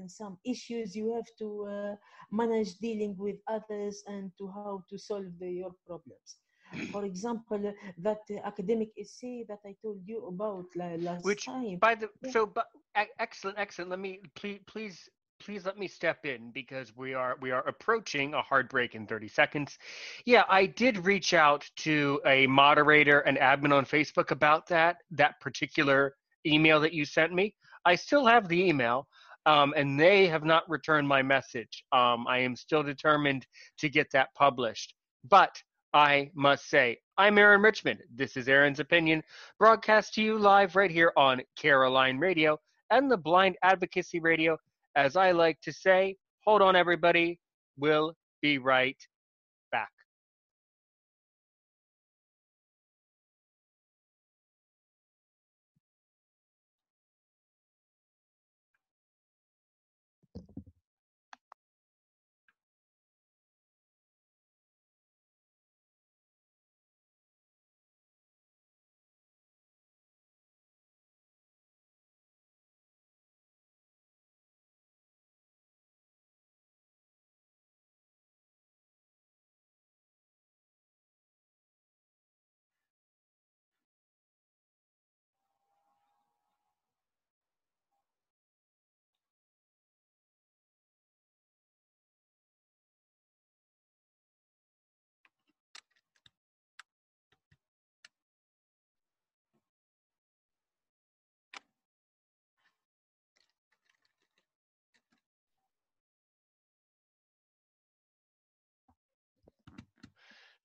[0.00, 1.94] in some issues you have to uh,
[2.30, 6.30] manage dealing with others and to how to solve the, your problems
[6.90, 11.44] for example uh, that uh, academic essay that i told you about la- last Which,
[11.44, 12.32] time by the Yeah.
[12.32, 12.66] so, but
[13.18, 13.90] excellent, excellent.
[13.90, 15.08] Let me please, please,
[15.40, 19.06] please let me step in because we are we are approaching a hard break in
[19.06, 19.78] 30 seconds.
[20.24, 25.40] Yeah, I did reach out to a moderator and admin on Facebook about that that
[25.40, 26.14] particular
[26.46, 27.54] email that you sent me.
[27.84, 29.06] I still have the email.
[29.44, 31.84] Um, and they have not returned my message.
[31.90, 33.44] Um, I am still determined
[33.78, 34.94] to get that published.
[35.28, 35.60] But
[35.92, 38.00] I must say, I'm Aaron Richmond.
[38.14, 39.22] This is Aaron's Opinion,
[39.58, 42.58] broadcast to you live right here on Caroline Radio
[42.90, 44.56] and the Blind Advocacy Radio.
[44.94, 47.38] As I like to say, hold on, everybody.
[47.76, 48.96] We'll be right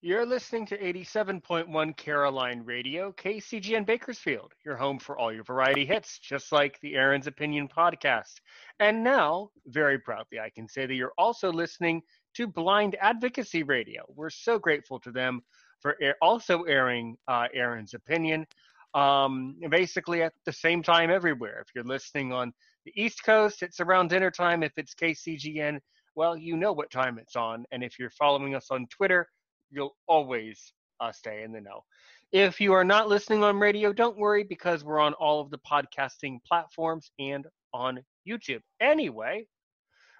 [0.03, 6.19] You're listening to 87.1 Caroline Radio, KCGN Bakersfield, your home for all your variety hits,
[6.19, 8.35] just like the Aaron's Opinion podcast.
[8.79, 12.03] And now, very proudly, I can say that you're also listening
[12.35, 14.03] to Blind Advocacy Radio.
[14.07, 15.41] We're so grateful to them
[15.79, 18.45] for air, also airing uh, Aaron's Opinion,
[18.93, 21.65] um, basically at the same time everywhere.
[21.67, 22.53] If you're listening on
[22.85, 24.61] the East Coast, it's around dinner time.
[24.61, 25.79] If it's KCGN,
[26.13, 27.65] well, you know what time it's on.
[27.71, 29.27] And if you're following us on Twitter,
[29.71, 31.83] you'll always uh, stay in the know.
[32.31, 35.59] If you are not listening on radio, don't worry because we're on all of the
[35.59, 38.61] podcasting platforms and on YouTube.
[38.81, 39.45] Anyway,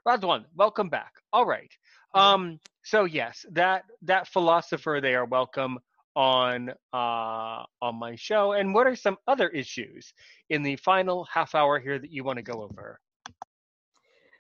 [0.08, 1.14] Radhwane, welcome back.
[1.34, 1.72] All right.
[2.14, 5.80] Um, so yes, that that philosopher there, welcome
[6.16, 8.54] on uh, on my show.
[8.54, 10.14] And what are some other issues
[10.50, 13.00] in the final half hour here that you want to go over?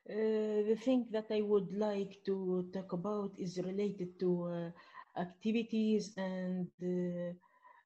[0.10, 4.72] Uh, the thing that I would like to talk about is related to uh,
[5.20, 7.32] activities and uh,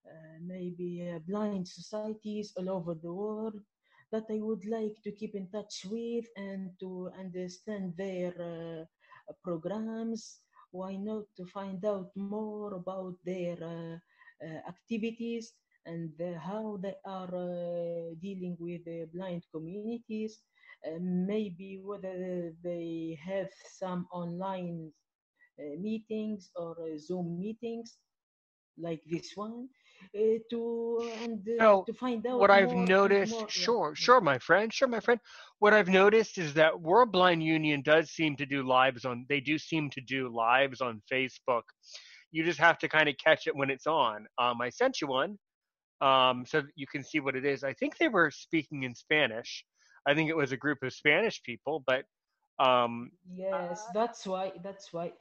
[0.10, 3.56] uh, maybe uh, blind societies all over the world
[4.12, 8.86] that I would like to keep in touch with and to understand their uh,
[9.44, 10.42] programs.
[10.72, 13.98] Why not to find out more about their uh,
[14.46, 15.54] uh, activities
[15.86, 17.32] and how they are
[18.22, 20.40] dealing with the blind communities
[21.00, 24.92] maybe whether they have some online
[25.80, 27.98] meetings or uh, Zoom meetings
[28.78, 29.68] like this one
[30.16, 33.50] uh, to and uh, So, to find out what I've noticed, more.
[33.50, 33.94] sure, yeah.
[33.96, 35.20] sure, my friend, sure, my friend.
[35.60, 39.26] What I've noticed is that World Blind Union does seem to do lives on.
[39.30, 41.64] They do seem to do lives on Facebook.
[42.32, 44.26] You just have to kind of catch it when it's on.
[44.38, 45.38] Um, I sent you one,
[46.02, 47.64] um, so that you can see what it is.
[47.64, 49.64] I think they were speaking in Spanish.
[50.08, 52.06] I think it was a group of Spanish people, but
[52.62, 54.52] um, Yes, that's why.
[54.64, 55.14] That's why.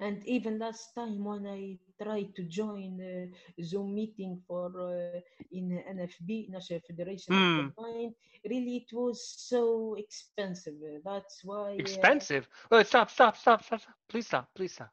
[0.00, 5.14] And even last time when I tried to join a Zoom meeting for uh,
[5.52, 8.14] in NFB, National Federation of hmm, the Blind,
[8.48, 10.74] really it was so expensive.
[10.82, 11.74] Uh, That's why.
[12.00, 12.48] Uh, expensive.
[12.70, 13.94] Oh, stop, stop, stop, stop, stop.
[14.08, 14.92] Please stop, please stop.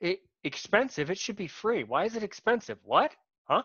[0.00, 1.10] It, expensive.
[1.10, 1.84] It should be free.
[1.84, 2.78] Why is it expensive?
[2.84, 3.14] What?
[3.44, 3.62] Huh?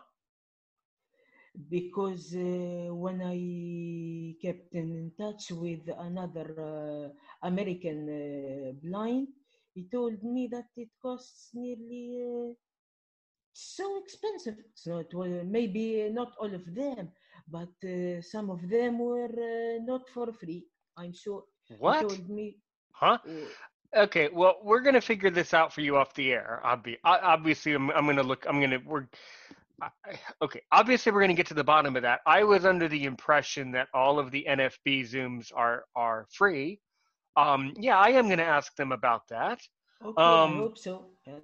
[1.70, 9.28] Because uh, when I kept in touch with another uh, American uh, blind,
[9.74, 12.54] he told me that it costs nearly uh,
[13.52, 14.56] so expensive.
[14.74, 17.10] So it was maybe not all of them,
[17.48, 20.66] but uh, some of them were uh, not for free.
[20.96, 21.44] I'm sure.
[21.82, 21.96] He What?
[21.96, 22.56] told me.
[22.92, 23.18] Huh?
[23.26, 23.50] Uh,
[23.96, 26.60] Okay, well, we're gonna figure this out for you off the air.
[26.64, 28.44] Obvi- obviously, I'm, I'm gonna look.
[28.46, 28.78] I'm gonna.
[28.84, 29.06] We're
[30.42, 30.60] okay.
[30.72, 32.20] Obviously, we're gonna get to the bottom of that.
[32.26, 36.80] I was under the impression that all of the NFB zooms are are free.
[37.36, 39.60] um, yeah, I am going to ask them about that.
[40.04, 41.06] Okay, I Um, hope so.
[41.26, 41.42] Yes.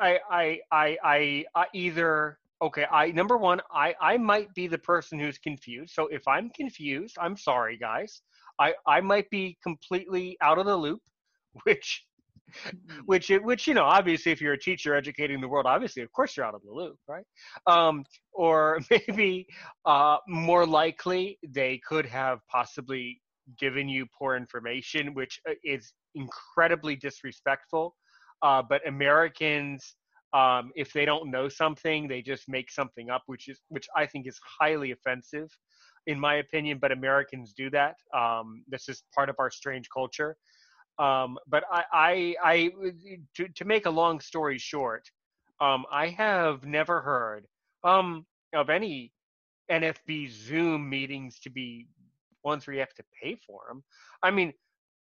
[0.00, 2.86] I, I, I, I, I either okay.
[2.90, 5.92] I number one, I, I might be the person who's confused.
[5.94, 8.22] So if I'm confused, I'm sorry, guys.
[8.58, 11.02] I, I might be completely out of the loop,
[11.64, 12.04] which,
[13.06, 16.36] which, which you know, obviously, if you're a teacher educating the world, obviously, of course,
[16.36, 17.24] you're out of the loop, right?
[17.66, 19.46] Um, or maybe,
[19.84, 23.20] uh, more likely, they could have possibly
[23.58, 27.94] given you poor information, which uh, is incredibly disrespectful.
[28.42, 29.96] Uh, but Americans,
[30.32, 34.06] um, if they don't know something, they just make something up, which is which I
[34.06, 35.48] think is highly offensive,
[36.06, 36.78] in my opinion.
[36.80, 37.94] But Americans do that.
[38.14, 40.36] Um, this is part of our strange culture.
[40.98, 42.70] Um, but I, I, I
[43.34, 45.10] to, to make a long story short,
[45.60, 47.46] um, I have never heard
[47.84, 49.12] um, of any
[49.70, 51.88] NFB Zoom meetings to be
[52.44, 53.82] ones where you have to pay for them.
[54.22, 54.52] I mean,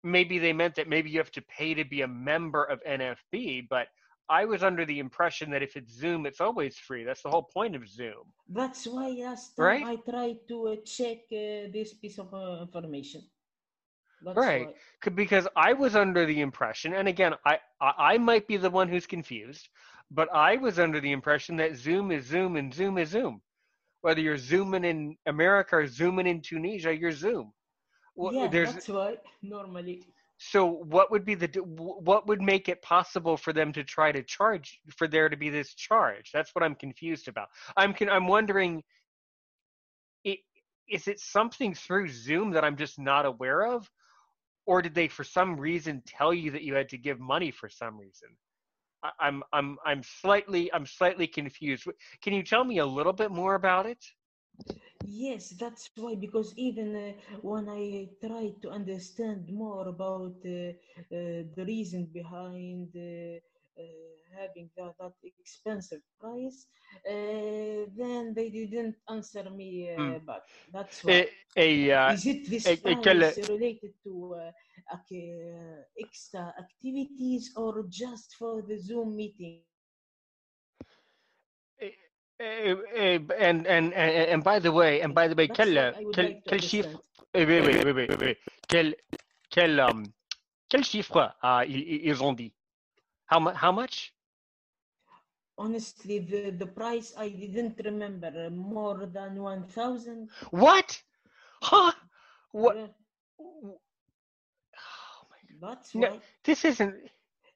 [0.03, 3.67] maybe they meant that maybe you have to pay to be a member of NFB,
[3.69, 3.87] but
[4.29, 7.03] I was under the impression that if it's Zoom, it's always free.
[7.03, 8.23] That's the whole point of Zoom.
[8.47, 9.85] That's why last time Right?
[9.85, 13.21] I tried to uh, check uh, this piece of uh, information.
[14.23, 14.67] That's Right.
[14.67, 14.73] why.
[15.03, 18.69] C- Because I was under the impression, and again, I, I I might be the
[18.69, 19.69] one who's confused,
[20.11, 23.41] but I was under the impression that Zoom is Zoom and Zoom is Zoom.
[24.01, 27.53] Whether you're zooming in America or zooming in Tunisia, you're Zoom.
[28.15, 30.05] Well, yeah, there's that's why normally.
[30.37, 34.21] So what would be the what would make it possible for them to try to
[34.23, 36.31] charge for there to be this charge?
[36.33, 37.47] That's what I'm confused about.
[37.77, 38.83] I'm I'm wondering
[40.23, 40.39] it,
[40.89, 43.89] is it something through Zoom that I'm just not aware of
[44.65, 47.69] or did they for some reason tell you that you had to give money for
[47.69, 48.29] some reason?
[49.19, 51.87] I'm I'm I'm slightly I'm slightly confused.
[52.21, 54.03] Can you tell me a little bit more about it?
[55.05, 56.15] Yes, that's why.
[56.15, 60.71] Because even uh, when I tried to understand more about uh,
[61.15, 63.39] uh, the reason behind uh,
[63.77, 66.67] having that, that expensive price,
[67.09, 70.17] uh, then they didn't answer me uh, Hmm.
[70.19, 70.43] back.
[70.71, 71.09] That's why.
[71.09, 74.51] A, a uh, Is it this quelle- price related to uh,
[74.93, 79.61] uh, extra activities or just for the Zoom meeting?
[82.39, 86.03] and, and and and by the way, and by the way, That's quel what I
[86.05, 86.99] would quel like to quel chiffre understand.
[87.35, 88.35] Oui, oui, oui, oui, oui, oui.
[88.67, 88.95] Quel,
[89.49, 90.03] quel, um,
[90.69, 92.53] quel chiffre uh, ils, ils ont dit?
[93.27, 94.13] How, mu- how much?
[95.57, 100.29] Honestly, the, the price I didn't remember uh, more than 1,000.
[100.51, 101.01] What?
[101.61, 101.91] Huh?
[102.51, 102.75] What?
[102.75, 102.87] Yeah,
[104.77, 105.59] Oh my God.
[105.69, 106.21] that's No, why.
[106.43, 106.95] this isn't.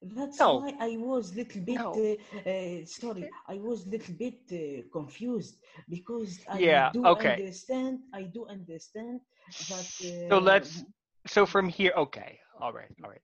[0.01, 0.49] That's No.
[0.49, 1.93] why I was little bit No.
[1.95, 3.30] uh, uh, sorry.
[3.47, 5.57] I was little bit uh, confused
[5.89, 7.18] because I Yeah, do okay.
[7.18, 7.99] understand.
[8.13, 9.22] I do understand
[9.70, 9.89] that.
[10.03, 10.84] Uh, So let's.
[11.28, 13.22] So from here, okay, all right, all right.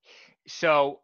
[0.47, 1.01] So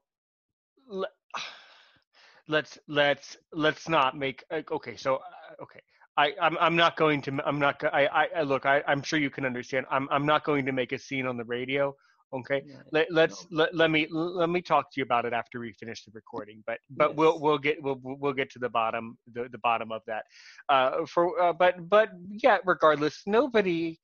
[2.50, 4.44] let's let's let's not make.
[4.52, 5.80] uh, Okay, so uh, okay.
[6.18, 9.20] I, I'm I'm not going to I'm not I I, I look I I'm sure
[9.20, 11.96] you can understand I'm I'm not going to make a scene on the radio
[12.34, 15.62] okay Yeah, let, let's let, let me let me talk to you about it after
[15.62, 18.68] we finish the recording but but we'll we'll get we'll we'll we'll get to the
[18.70, 20.24] bottom the, the bottom of that
[20.68, 23.98] uh for uh, but but yeah regardless nobody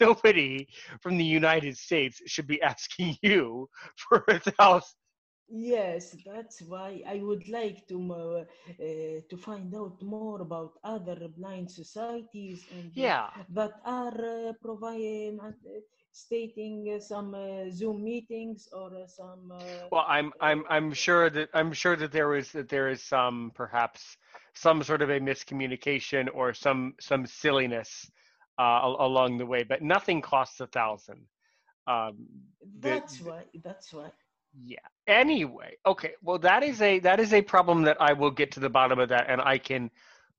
[0.00, 0.66] nobody
[1.00, 3.66] from the united states should be asking you
[3.96, 4.94] for a thousand
[5.48, 8.44] Yes, that's why I would like to uh,
[9.30, 14.18] to find out more about other blind societies and uh, yeah that are
[14.48, 15.52] uh, providing uh,
[16.12, 19.50] stating uh, some uh, Zoom meetings or uh, some.
[19.52, 23.02] Uh, well i'm i'm i'm sure that i'm sure that there is that there is
[23.02, 24.16] some perhaps
[24.54, 28.10] some sort of a miscommunication or some some silliness
[28.58, 31.20] uh, al- along the way but nothing costs a thousand
[31.86, 32.14] um
[32.82, 33.44] the- that's why.
[33.62, 34.10] That's why.
[34.64, 34.78] Yeah.
[35.06, 38.60] Anyway okay well that is a that is a problem that i will get to
[38.60, 39.90] the bottom of that and i can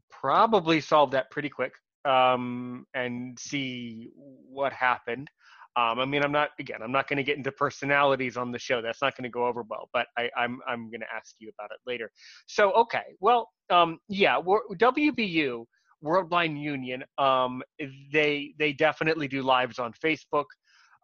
[0.10, 1.74] probably solve that pretty quick
[2.06, 5.30] um and see what happened.
[5.76, 8.60] Um i mean i'm not again i'm not going to get into personalities on the
[8.60, 8.82] show.
[8.82, 11.52] That's not going to go over well but i i'm i'm going to ask you
[11.58, 12.12] about it later.
[12.48, 15.66] So okay well um yeah wbu
[16.02, 17.64] world blind union um
[18.12, 20.46] they they definitely do lives on facebook.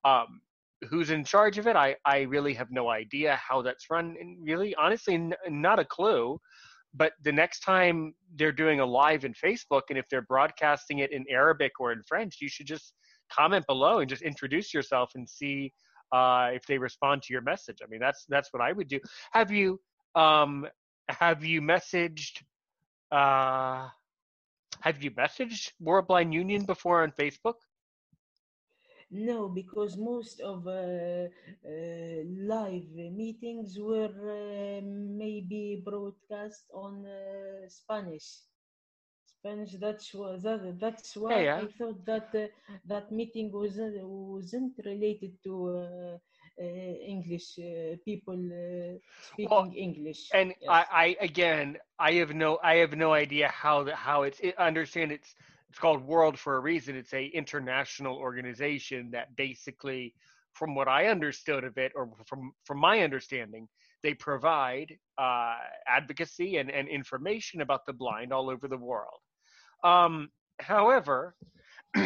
[0.05, 0.41] Um
[0.89, 4.37] who's in charge of it i i really have no idea how that's run and
[4.43, 6.39] really honestly n- not a clue.
[6.95, 11.11] But the next time they're doing a live in facebook and if they're broadcasting it
[11.11, 12.93] in arabic or in french you should just
[13.31, 15.73] comment below and just introduce yourself and see
[16.11, 17.77] uh, if they respond to your message.
[17.83, 18.99] I mean that's that's what i would do.
[19.31, 19.79] Have you
[20.15, 20.67] um
[21.09, 22.41] have you messaged
[23.11, 23.87] uh
[24.81, 27.55] have you messaged world blind union before on facebook
[29.13, 32.91] No, because most of uh, uh, live
[33.21, 38.41] meetings were uh, maybe broadcast on uh, Spanish.
[39.25, 39.73] Spanish.
[39.85, 41.63] That's why that, that's why yeah.
[41.63, 42.47] I thought that uh,
[42.91, 46.17] that meeting wasn't wasn't related to uh,
[46.61, 46.63] uh,
[47.13, 50.23] English uh, people uh, speaking Well, English.
[50.33, 50.67] and Yes.
[50.67, 54.67] I, I again i have no i have no idea how the, how it's I
[54.67, 55.35] understand it's
[55.73, 56.95] it's called world for a reason.
[56.95, 60.13] It's a international organization that basically
[60.53, 63.67] from what i understood of it or from from my understanding
[64.03, 65.55] they provide uh,
[65.87, 69.17] advocacy and, and information about the blind all over the world.
[69.83, 71.35] Um, however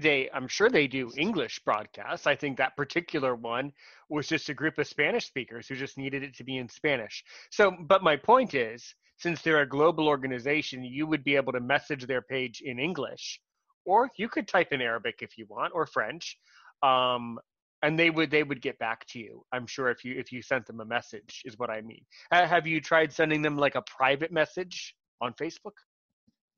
[0.00, 2.28] they i'm sure they do english broadcasts.
[2.28, 3.72] I think that particular one
[4.08, 7.24] was just a group of spanish speakers who just needed it to be in spanish.
[7.50, 11.60] So but my point is since they're a global organization you would be able to
[11.60, 13.40] message their page in english
[13.84, 16.38] or you could type in arabic if you want or french
[16.82, 17.38] um,
[17.82, 20.40] and they would they would get back to you i'm sure if you if you
[20.42, 22.04] sent them a message is what i mean.
[22.32, 25.76] Ha- have you tried sending them like a private message on facebook?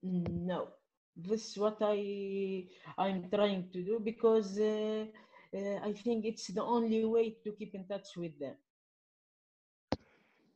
[0.03, 0.69] No,
[1.17, 2.67] this is what I
[2.99, 5.07] I'm trying to do because uh,
[5.57, 8.57] uh, I think it's the only way to keep in touch with them.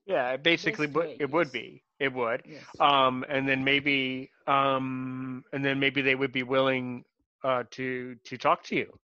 [0.07, 2.65] yeah basically way, it would be it would Yes.
[2.81, 7.05] um, and then maybe um, and then maybe they would be willing
[7.45, 8.99] uh, to to talk to you,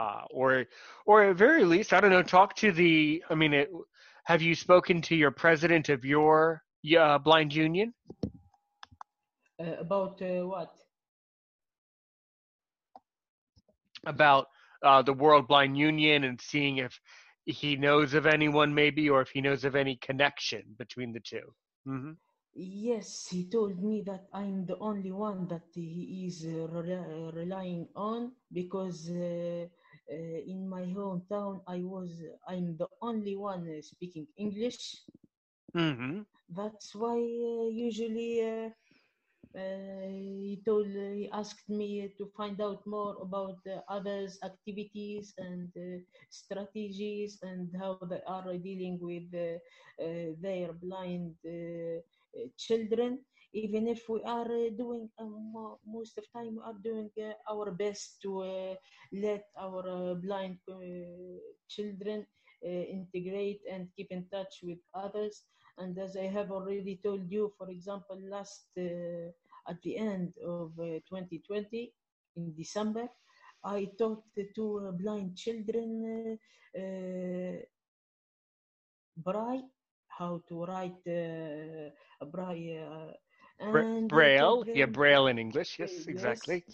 [0.00, 0.66] uh, or
[1.06, 3.70] or at very least I don't know talk to the I mean it,
[4.24, 6.62] have you spoken to your president of your
[6.98, 7.92] uh, blind union
[9.58, 10.74] Uh, about uh, what?
[14.06, 14.46] about
[14.82, 16.98] uh, the World Blind Union and seeing if
[17.44, 21.40] he knows of anyone maybe or if he knows of any connection between the 2
[21.86, 22.12] hmm
[22.54, 27.88] Yes, he told me that I'm the only one that he is uh, rely- relying
[27.94, 29.66] on because uh,
[30.10, 30.14] uh,
[30.52, 35.02] in my hometown I was I'm the only one uh, speaking English.
[35.74, 38.70] hmm That's why uh, usually uh, uh,
[39.56, 46.00] he told he asked me to find out more about the others' activities and uh,
[46.30, 49.58] strategies and how they are dealing with uh,
[50.02, 51.98] uh, their blind uh,
[52.36, 53.20] uh, children.
[53.54, 57.32] Even if we are uh, doing uh, mo- most of time, we are doing uh,
[57.52, 58.74] our best to uh,
[59.12, 60.74] let our uh, blind uh,
[61.68, 62.26] children
[62.64, 65.42] uh, integrate and keep in touch with others.
[65.78, 69.30] And as I have already told you, for example, last uh,
[69.68, 71.92] at the end of uh, 2020
[72.36, 73.08] in December,
[73.64, 74.22] I taught
[74.56, 77.50] to uh, blind children uh, uh,
[79.16, 79.68] braille,
[80.08, 81.90] how to write uh,
[82.26, 83.14] braille,
[83.62, 84.64] uh, and braille?
[84.72, 86.64] yeah braille in english uh, yes yes, exactly.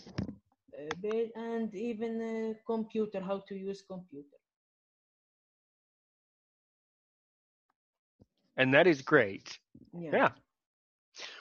[0.77, 0.91] Uh,
[1.37, 4.37] and even uh, computer, how to use computer.
[8.57, 9.59] and that is great.
[9.93, 10.19] Yeah.
[10.19, 10.31] yeah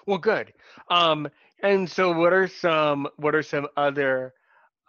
[0.07, 0.53] Well, good.
[0.89, 1.29] Um,
[1.63, 4.33] and so, what are some what are some other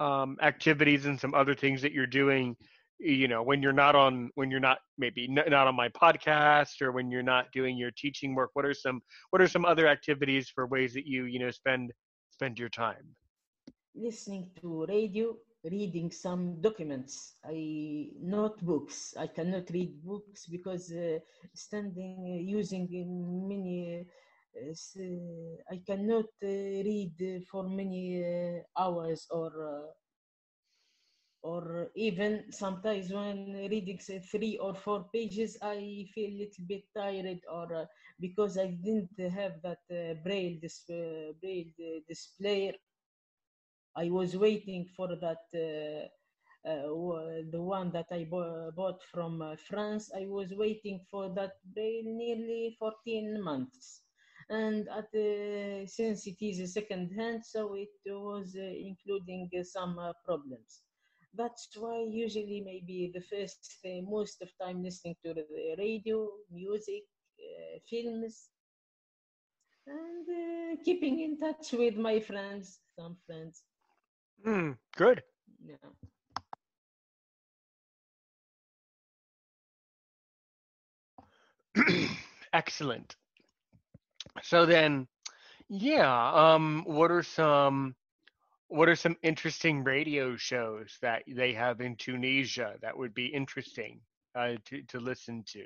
[0.00, 2.56] um, activities and some other things that you're doing?
[2.98, 6.92] You know, when you're not on when you're not maybe not on my podcast or
[6.92, 8.50] when you're not doing your teaching work.
[8.54, 11.92] What are some what are some other activities for ways that you you know spend
[12.30, 13.16] spend your time?
[13.94, 17.36] listening to radio, reading some documents.
[17.44, 19.14] I not books.
[19.18, 21.18] I cannot read books because uh,
[21.54, 24.00] standing uh, using in many.
[24.00, 24.04] Uh, uh,
[25.70, 29.52] I cannot uh, read for many uh, hours or
[31.42, 36.84] or even sometimes when reading say, three or four pages, I feel a little bit
[36.96, 37.86] tired or uh,
[38.20, 41.72] because I didn't have that uh, braille dis- uh, braille
[42.08, 42.74] display
[43.96, 45.44] I was waiting for that,
[47.50, 50.10] the one that I bo- bought from France.
[50.14, 54.02] I was waiting for that braille nearly 14 months.
[54.50, 59.62] And at the, since it is a second hand, so it was uh, including uh,
[59.64, 60.82] some uh, problems.
[61.34, 65.46] That's why usually maybe the first, most of time listening to the
[65.78, 67.04] radio, music,
[67.38, 68.48] uh, films,
[69.86, 73.62] and uh, keeping in touch with my friends, some friends.
[74.44, 75.22] Hmm, good.
[75.64, 75.76] Yeah.
[82.52, 83.16] Excellent.
[84.42, 85.06] So then,
[85.68, 86.32] yeah.
[86.32, 87.94] Um, what are some
[88.68, 94.00] what are some interesting radio shows that they have in Tunisia that would be interesting
[94.34, 95.64] uh, to to listen to?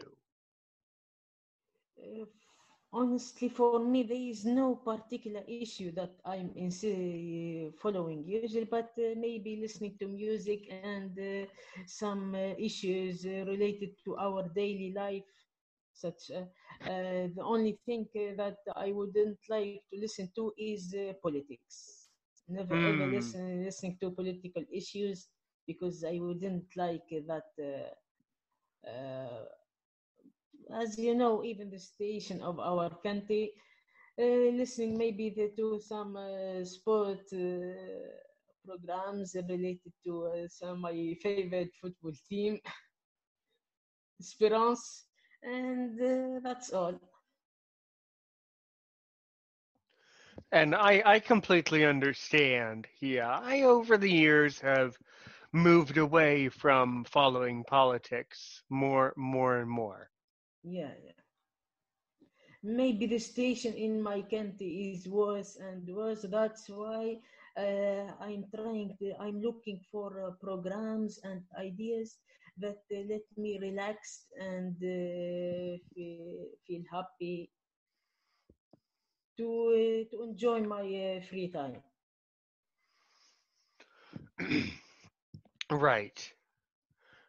[2.93, 8.93] Honestly, for me, there is no particular issue that I'm in, uh, following usually, but
[8.99, 11.47] uh, maybe listening to music and uh,
[11.87, 15.25] some issues related to our daily life.
[15.93, 16.45] Such uh,
[16.91, 22.09] uh, the only thing uh, that I wouldn't like to listen to is uh, politics.
[22.49, 23.07] Never ever Hmm.
[23.07, 25.29] listen listening to political issues
[25.67, 27.49] because I wouldn't like that.
[27.61, 27.91] Uh,
[28.89, 29.45] uh,
[30.83, 33.53] as you know, even the station of our country,
[34.21, 38.09] uh, listening maybe the, to some uh, sport uh,
[38.67, 42.59] programs related to uh, some my favorite football team,
[44.21, 45.07] Esperance,
[45.43, 46.99] and uh, that's all.
[50.53, 52.87] And I, I completely understand.
[53.01, 54.99] Yeah, I over the years have
[55.53, 60.11] moved away from following politics more, more and more.
[60.65, 61.13] Yeah, yeah.
[62.63, 66.23] Maybe the station in my country is worse and worse.
[66.23, 67.19] That's why
[67.57, 72.19] uh, I'm trying to, I'm looking for uh, programs and ideas
[72.63, 77.51] that uh, let me relax and uh, feel, happy
[79.39, 81.83] to uh, to enjoy my uh, free time.
[85.71, 86.33] Right,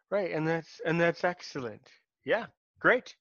[0.10, 1.88] right, and that's and that's excellent.
[2.26, 2.46] Yeah,
[2.80, 3.16] great.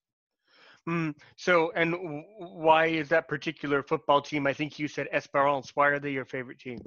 [0.87, 4.47] Mm, so, and w- why is that particular football team?
[4.47, 5.71] I think you said Esperance.
[5.75, 6.79] Why are they your favorite team?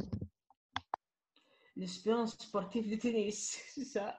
[1.76, 4.18] L'Espérance sportive de Tunis, c'est ça.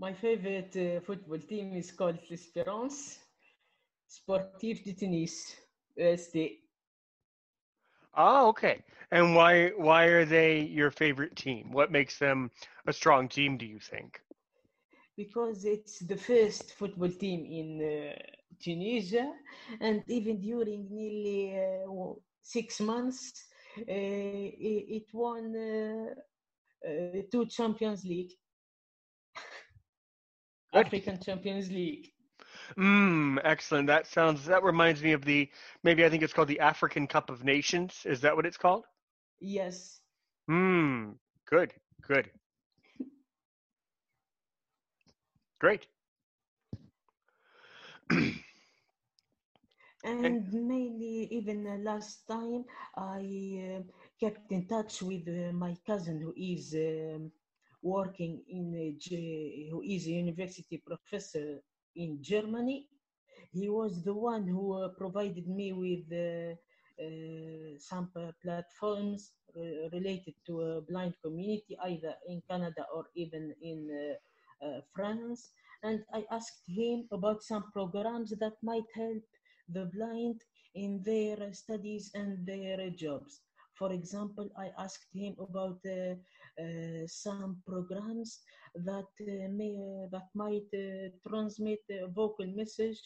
[0.00, 3.20] My favorite uh, football team is called l'Espérance
[4.08, 5.56] Sportive de Tunis.
[8.14, 8.82] Oh, okay.
[9.10, 11.72] And why why are they your favorite team?
[11.72, 12.50] What makes them
[12.86, 13.56] a strong team?
[13.58, 14.22] Do you think?
[15.16, 18.14] because it's the first football team in uh,
[18.62, 19.32] Tunisia,
[19.80, 23.46] and even during nearly uh, six months,
[23.78, 26.08] uh, it, it won uh,
[26.88, 28.32] uh, two Champions League,
[30.72, 30.92] Good.
[30.92, 32.12] African Champions League.
[32.78, 33.86] Mm, excellent.
[33.88, 34.46] That sounds.
[34.46, 35.50] That reminds me of the
[35.82, 38.02] maybe I think it's called the African Cup of Nations.
[38.04, 38.86] Is that what it's called?
[39.40, 40.00] Yes,
[40.48, 41.12] Hmm.
[41.46, 41.74] Good.
[42.02, 42.30] Good.
[45.58, 45.86] Great.
[50.04, 52.64] and mainly even uh, last time
[52.96, 53.20] I
[53.78, 53.82] uh,
[54.20, 57.30] kept in touch with uh, my cousin who is um,
[57.82, 61.60] working in a, who is a university professor
[61.96, 62.86] in Germany.
[63.52, 66.54] He was the one who uh, provided me with uh,
[67.02, 73.54] uh, some uh, platforms re- related to a blind community, either in Canada or even
[73.62, 73.88] in
[74.62, 75.50] uh, France.
[75.82, 79.22] And I asked him about some programs that might help
[79.68, 80.42] the blind
[80.74, 83.40] in their studies and their jobs.
[83.74, 85.80] For example, I asked him about
[87.06, 88.40] some programs
[88.74, 92.98] that uh, may uh, that might uh, transmit a vocal message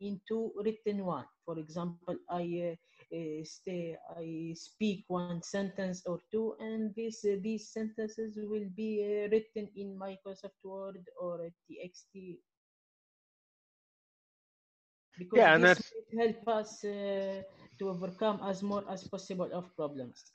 [0.00, 1.26] into written one.
[1.44, 7.36] For example, I uh, uh, stay, I speak one sentence or two, and this uh,
[7.42, 12.38] these sentences will be uh, written in Microsoft Word or TXT
[15.18, 17.42] because Yeah, and this help us uh,
[17.78, 20.32] to overcome as more as possible of problems.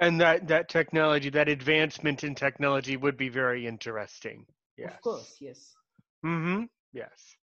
[0.00, 4.46] And that that technology, that advancement in technology would be very interesting.
[4.76, 4.94] Yes.
[4.94, 5.76] Of course, yes.
[6.24, 6.64] Mm-hmm.
[6.92, 7.36] Yes.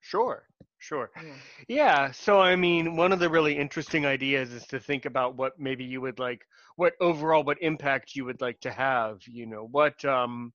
[0.00, 0.46] Sure.
[0.78, 1.10] Sure.
[1.16, 1.38] Yeah.
[1.68, 2.10] Yeah.
[2.12, 5.84] So, I mean, one of the really interesting ideas is to think about what maybe
[5.84, 6.42] you would like,
[6.76, 9.18] what overall, what impact you would like to have.
[9.26, 10.52] You know, what, um,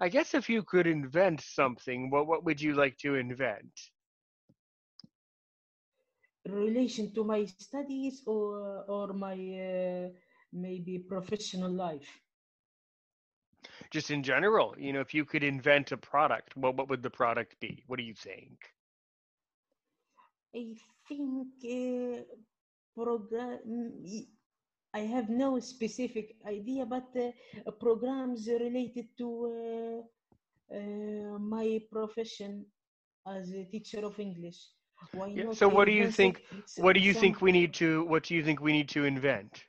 [0.00, 3.90] I guess if you could invent something, what, what would you like to invent?
[6.46, 10.08] relation to my studies or or my uh,
[10.52, 12.20] maybe professional life.
[13.90, 17.10] Just in general, you know, if you could invent a product, what, what would the
[17.10, 17.82] product be?
[17.86, 18.58] What do you think?
[20.54, 20.74] I
[21.08, 22.22] think uh,
[22.94, 23.58] program.
[24.94, 29.28] I have no specific idea, but uh, programs related to
[30.72, 32.64] uh, uh, my profession
[33.26, 34.56] as a teacher of English.
[35.12, 35.44] Why Yeah.
[35.44, 36.42] not So, what do you think?
[36.76, 38.04] What do you some think we need to?
[38.04, 39.64] What do you think we need to invent?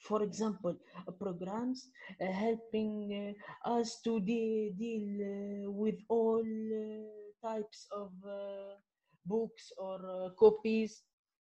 [0.00, 0.74] For example,
[1.06, 1.88] uh, programs
[2.20, 3.34] uh, helping
[3.66, 8.74] uh, us to de- deal uh, with all uh, types of uh,
[9.26, 11.02] books or uh, copies.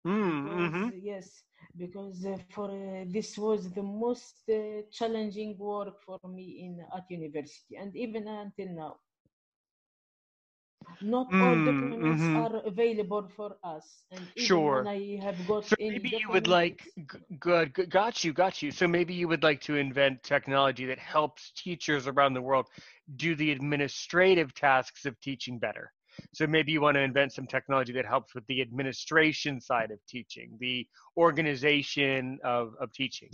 [0.06, 1.44] Mm, Because, hmm yes,
[1.76, 7.04] because uh, for uh, this was the most uh, challenging work for me in at
[7.10, 8.96] university and even until now.
[11.00, 12.34] Not all Mm, documents mhm.
[12.34, 14.88] are available for us, and Sure.
[14.88, 18.70] I have got So maybe you would like, g- good, good, got you, got you.
[18.70, 22.66] So maybe you would like to invent technology that helps teachers around the world
[23.16, 25.92] do the administrative tasks of teaching better.
[26.32, 29.98] So maybe you want to invent some technology that helps with the administration side of
[30.08, 30.86] teaching, the
[31.16, 33.30] organization of, of teaching.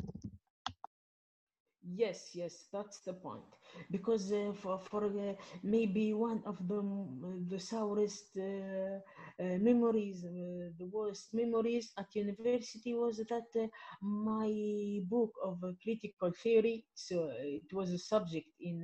[1.94, 3.50] Yes, yes, that's the point.
[3.90, 6.80] Because uh, for for uh, maybe one of the
[7.52, 13.66] the sourest uh, uh, memories, uh, the worst memories at university was that uh,
[14.02, 18.76] my book of critical theory, so it was a subject in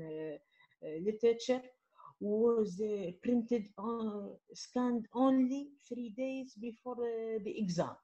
[1.07, 1.63] literature,
[2.21, 2.75] was
[3.23, 6.97] printed on scanned only three days before
[7.45, 7.95] the exam.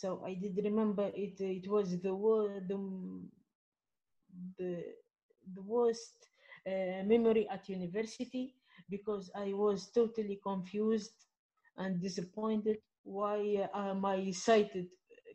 [0.00, 1.40] So I did remember it.
[1.40, 2.12] It was the
[2.68, 2.78] the
[4.58, 4.84] the,
[5.54, 6.26] the worst
[6.66, 8.54] uh, memory at university
[8.90, 11.26] because I was totally confused
[11.76, 14.88] and disappointed why uh, my cited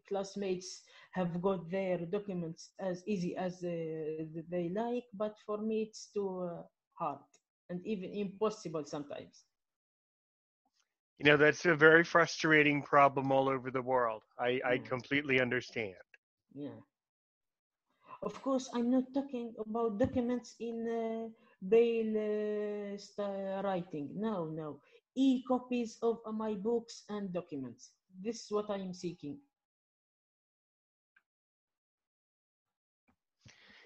[0.08, 0.82] classmates
[1.12, 6.42] have got their documents as easy as uh, they like, but for me it's too
[6.52, 7.20] uh, hard
[7.70, 9.46] and even impossible sometimes.
[11.20, 14.24] You know, that's a very frustrating problem all over the world.
[14.40, 14.90] I, I Mm.
[14.90, 15.96] completely understand.
[16.54, 16.82] Yeah.
[18.24, 21.30] Of course, I'm not talking about documents in uh,
[21.62, 22.18] Braille
[23.20, 24.10] uh, writing.
[24.16, 24.80] No, no.
[25.16, 27.92] E copies of uh, my books and documents.
[28.22, 29.40] This is what I am seeking.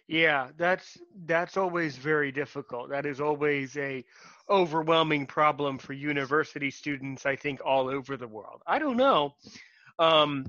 [0.08, 2.90] Yeah, that's that's always very difficult.
[2.90, 4.04] That is always a
[4.50, 8.62] overwhelming problem for university students, I think, all over the world.
[8.68, 9.36] I don't know.
[10.00, 10.46] Um,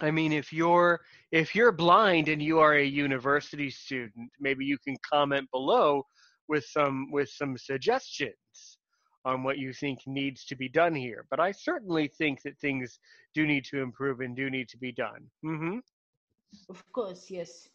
[0.00, 1.00] I mean, if you're
[1.32, 6.04] if you're blind and you are a university student, maybe you can comment below
[6.48, 8.78] with some with some suggestions
[9.24, 11.24] on what you think needs to be done here.
[11.30, 12.98] But I certainly think that things
[13.34, 15.26] do need to improve and do need to be done.
[15.44, 15.78] Mm-hmm.
[16.70, 17.68] Of course, yes,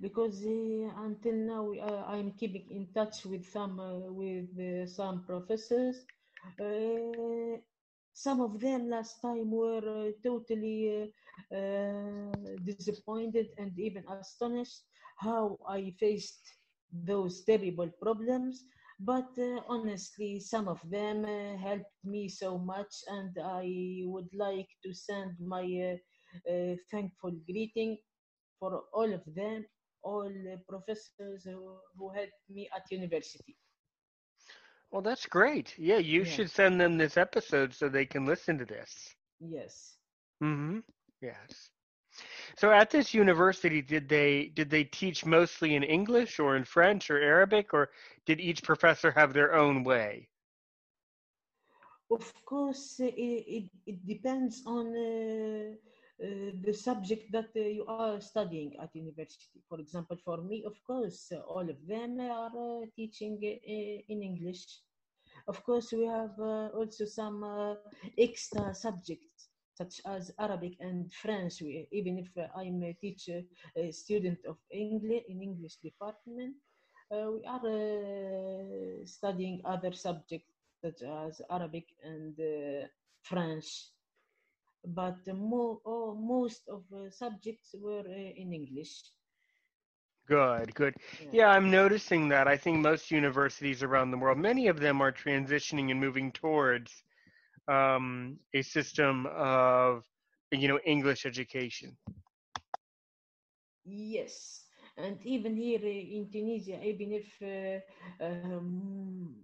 [0.00, 6.04] because uh, until now uh, I'm keeping in touch with some uh, with some professors.
[8.14, 11.12] Some of them last time were totally
[12.64, 14.74] disappointed and even astonished
[15.10, 16.44] how I faced
[16.92, 18.64] those terrible problems.
[19.00, 24.68] But uh, honestly, some of them uh, helped me so much, and I would like
[24.84, 25.98] to send my
[26.50, 27.98] uh, thankful greeting
[28.58, 29.64] for all of them,
[30.08, 33.56] all the professors who, who helped me at university.
[34.90, 35.78] Well, that's great.
[35.78, 39.14] Yeah, you should send them this episode so they can listen to this.
[39.40, 39.98] Yes.
[40.42, 40.80] Mm-hmm.
[41.20, 41.70] Yes.
[42.56, 47.10] So at this university, did they did they teach mostly in English or in French
[47.10, 47.90] or Arabic, or
[48.26, 50.28] did each professor have their own way?
[52.10, 55.74] Of course, it, it, it depends on uh,
[56.18, 59.60] the subject that uh, you are studying at university.
[59.68, 62.50] For example, for me, of course, uh, all of them are
[62.82, 64.64] uh, teaching uh, in English.
[65.46, 67.74] Of course, we have uh, also some uh,
[68.18, 69.48] extra subjects
[69.78, 71.60] such as Arabic and French.
[71.60, 73.42] We, even if uh, I'm a teacher,
[73.76, 76.56] a student of English in English department,
[77.10, 80.52] uh, we are uh, studying other subjects
[80.84, 82.86] such as Arabic and uh,
[83.22, 83.66] French.
[84.84, 89.02] But the mo- oh, most of the subjects were uh, in English.
[90.26, 90.96] Good, good.
[91.18, 91.32] Yeah.
[91.32, 92.46] Yeah, I'm noticing that.
[92.48, 97.02] I think most universities around the world, many of them are transitioning and moving towards
[97.68, 100.04] um, a system of,
[100.50, 101.96] you know, English education.
[103.84, 104.66] Yes,
[104.96, 107.80] and even here uh, in Tunisia, even if uh,
[108.24, 109.34] um,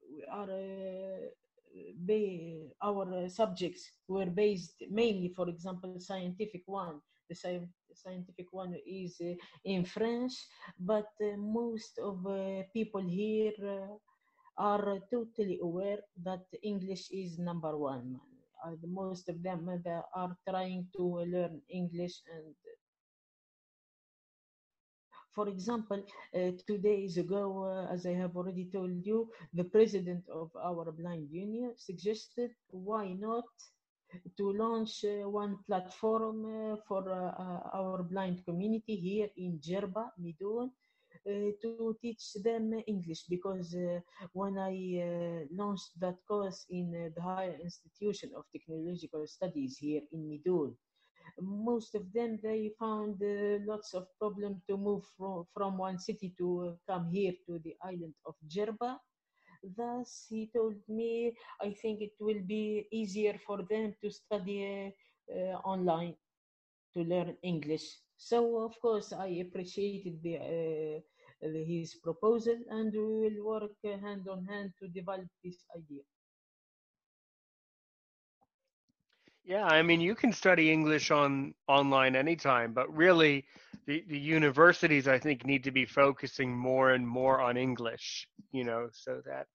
[0.00, 1.28] we are uh,
[2.82, 7.00] our subjects were based mainly, for example, scientific one.
[7.28, 10.32] The sci- scientific one is uh, in French,
[10.78, 13.52] but uh, most of uh, people here
[14.58, 18.20] are totally aware that English is number one.
[18.86, 19.68] Most of them
[20.14, 22.54] are trying to learn English and
[25.34, 26.02] for example,
[26.34, 30.92] uh, two days ago, uh, as I have already told you, the president of our
[30.92, 33.44] blind union suggested why not
[34.36, 40.10] to launch uh, one platform uh, for uh, uh, our blind community here in Jerba,
[40.20, 40.70] Midoun,
[41.62, 43.74] to teach them English because
[44.32, 50.74] when I launched that course in the Higher Institution of Technological Studies here in Midoun,
[51.40, 56.32] most of them they found uh, lots of problem to move from, from one city
[56.38, 58.98] to uh, come here to the island of Jerba
[59.76, 64.92] Thus, he told me, I think it will be easier for them to study
[65.30, 66.14] uh, online
[66.94, 67.86] to learn English.
[68.16, 71.02] So, of course, I appreciated the,
[71.40, 76.02] his proposal and we will work hand on hand to develop this idea.
[79.44, 83.44] Yeah, I mean, you can study English on online anytime, but really,
[83.86, 88.26] the, the universities I think need to be focusing more and more on English.
[88.52, 89.46] You know, so that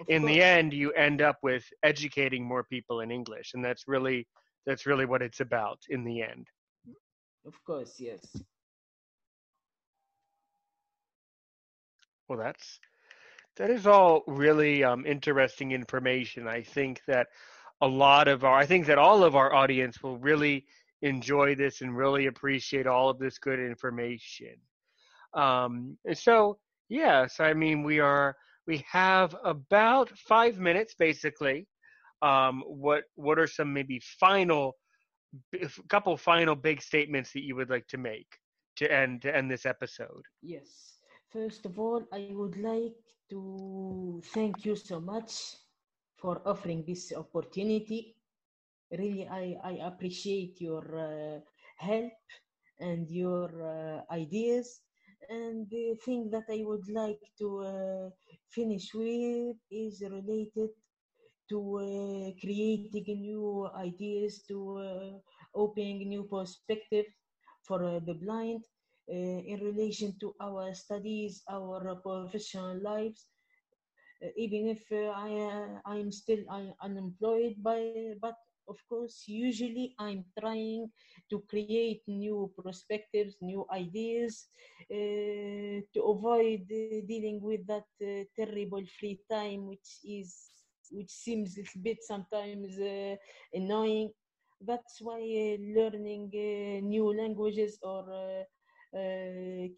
[0.00, 3.86] Of in the end you end up with educating more people in English, and that's
[3.86, 4.26] really
[4.66, 6.48] that's really what it's about in the end.
[7.46, 8.42] Of course, yes.
[12.28, 12.80] Well, that's
[13.56, 16.46] that is all really um, interesting information.
[16.48, 17.28] I think that
[17.80, 20.66] a lot of our, I think that all of our audience will really
[21.02, 24.56] enjoy this and really appreciate all of this good information.
[25.34, 26.58] Um, and so,
[26.88, 31.66] yes, I mean we are we have about five minutes basically.
[32.22, 34.76] Um, what what are some maybe final,
[35.60, 38.28] a couple final big statements that you would like to make
[38.76, 40.22] to end to end this episode?
[40.42, 41.00] Yes.
[41.30, 42.94] First of all, I would like
[43.30, 45.56] to thank you so much
[46.26, 48.16] for offering this opportunity.
[48.90, 51.38] Really, I, I appreciate your uh,
[51.78, 52.10] help
[52.80, 54.80] and your uh, ideas.
[55.30, 58.10] And the thing that I would like to uh,
[58.50, 60.70] finish with is related
[61.50, 65.18] to uh, creating new ideas, to uh,
[65.54, 67.14] opening new perspectives
[67.62, 68.64] for the blind
[69.06, 73.26] in relation to our studies, our professional lives.
[74.22, 78.36] Uh, even if uh, I uh, I'm still un- unemployed, by but
[78.68, 80.90] of course usually I'm trying
[81.30, 84.48] to create new perspectives, new ideas,
[84.90, 87.86] to avoid dealing with that
[88.36, 90.50] terrible free time, which is
[90.90, 92.78] which seems a little bit sometimes
[93.54, 94.10] annoying.
[94.60, 98.02] That's why uh, learning uh, new languages or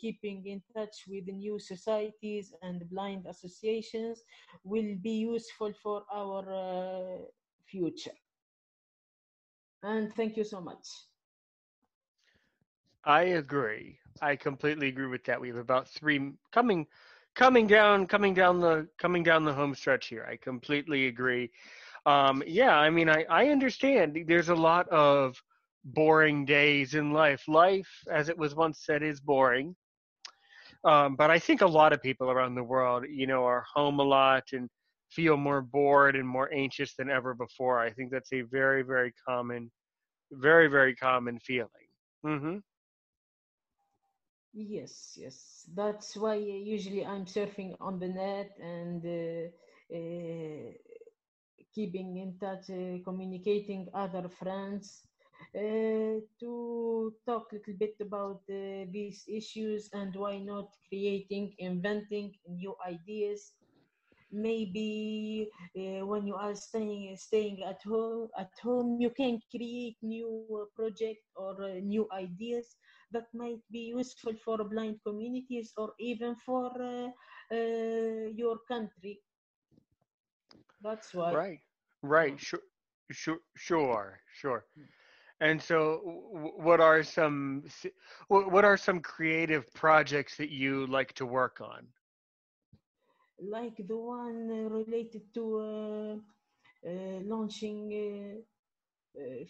[0.00, 4.22] keeping in touch with new societies and blind associations
[4.64, 7.18] will be useful for our uh,
[7.66, 8.16] future.
[9.82, 10.86] And thank you so much.
[13.04, 13.98] I agree.
[14.20, 15.40] I completely agree with that.
[15.40, 16.86] We have about three coming,
[17.34, 20.26] coming down, coming down the coming down the home stretch here.
[20.28, 21.50] I completely agree.
[22.06, 24.18] Um, yeah, I mean, I I understand.
[24.26, 25.42] There's a lot of
[25.84, 27.42] boring days in life.
[27.48, 29.76] Life, as it was once said, is boring.
[30.84, 33.98] Um, but I think a lot of people around the world, you know, are home
[34.00, 34.68] a lot and
[35.10, 37.78] feel more bored and more anxious than ever before.
[37.78, 39.70] I think that's a very, very common,
[40.32, 41.88] very, very common feeling.
[42.24, 42.58] Mm-hmm.
[44.52, 45.66] Yes, yes.
[45.74, 46.38] That's why uh,
[46.74, 50.72] usually I'm surfing on the net and uh, uh,
[51.74, 55.07] keeping in touch, uh, communicating other friends
[55.54, 62.74] to talk a little bit about uh, these issues and why not creating, inventing new
[62.86, 63.52] ideas.
[64.32, 70.42] Maybe uh, when you are staying staying at home, at home you can create new
[70.48, 72.76] uh, project or uh, new ideas
[73.12, 77.08] that might be useful for blind communities or even for uh,
[77.54, 79.20] uh, your country.
[80.82, 81.38] That's why.
[81.38, 81.60] Right,
[82.02, 82.38] right, Mm.
[82.38, 82.60] sure,
[83.10, 84.64] sure, sure, sure.
[85.40, 86.00] And so,
[86.56, 87.64] what are some
[88.28, 91.88] what are some creative projects that you like to work on?
[93.40, 98.42] like the one uh, related to uh, uh, launching
[99.16, 99.44] uh, uh,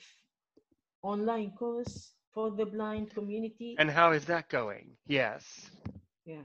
[1.03, 3.77] online course for the blind community.
[3.79, 4.97] And how is that going?
[5.07, 5.71] Yes.
[6.25, 6.45] Yeah.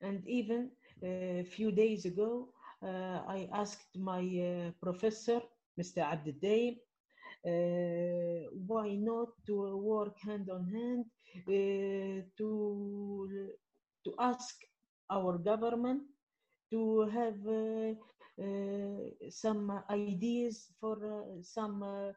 [0.00, 0.70] And even
[1.02, 1.06] uh,
[1.40, 2.48] a few days ago,
[2.82, 5.40] uh, I asked my uh, professor,
[5.78, 6.02] Mr.
[6.02, 6.76] Abdeldaim,
[8.66, 11.04] why not to work hand on hand
[11.48, 13.48] uh, to
[14.04, 14.56] to ask
[15.10, 16.02] our government
[16.70, 17.92] to have uh,
[18.42, 18.98] uh,
[19.30, 22.12] some ideas for uh, some uh,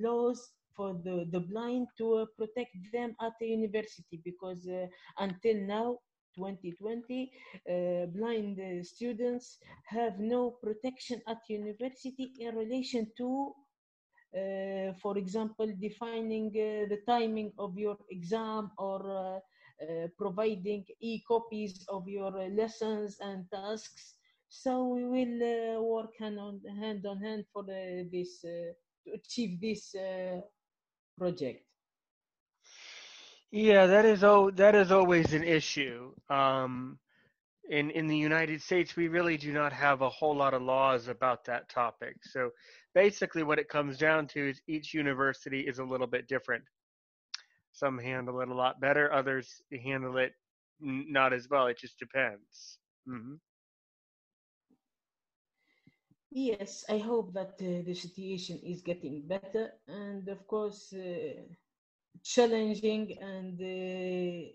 [0.00, 4.86] laws for the, the blind to uh, protect them at the university because uh,
[5.18, 5.98] until now
[6.36, 7.30] 2020
[7.70, 13.67] uh, blind uh, students have no protection at university in relation to uh,
[15.02, 19.40] for example, defining uh, the timing of your exam or uh,
[19.82, 24.14] uh, providing e-copies of your uh, lessons and tasks.
[24.48, 28.72] So we will uh, work hand on hand on hand for uh, this uh,
[29.04, 30.40] to achieve this uh,
[31.18, 31.64] project.
[33.50, 36.12] Yeah, that is oh that is always an issue.
[36.28, 36.98] Um,
[37.68, 41.08] in in the United States, we really do not have a whole lot of laws
[41.08, 42.16] about that topic.
[42.24, 42.50] So
[42.94, 46.64] basically, what it comes down to is each university is a little bit different.
[47.72, 50.32] Some handle it a lot better, others handle it
[50.80, 51.66] not as well.
[51.66, 52.78] It just depends.
[53.08, 53.34] Mm-hmm.
[56.32, 61.42] Yes, I hope that uh, the situation is getting better and, of course, uh,
[62.22, 64.52] challenging and uh,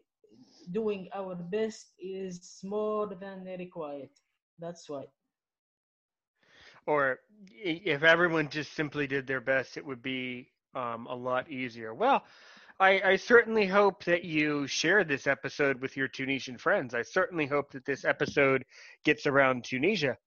[0.72, 4.09] doing our best is more than required.
[4.59, 5.05] That's why.
[6.86, 11.93] Or if everyone just simply did their best, it would be um, a lot easier.
[11.93, 12.24] Well,
[12.80, 16.95] I, I, certainly hope that you share this episode with your Tunisian friends.
[16.95, 18.66] I certainly hope that this episode
[19.05, 20.18] gets around Tunisia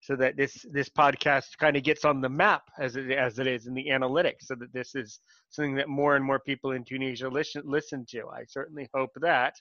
[0.00, 3.46] so that this this podcast kind of gets on the map as it as it
[3.48, 5.20] is in the analytics so that this is
[5.50, 8.28] something that more and more people in Tunisia listen listen to.
[8.28, 9.54] I certainly hope that.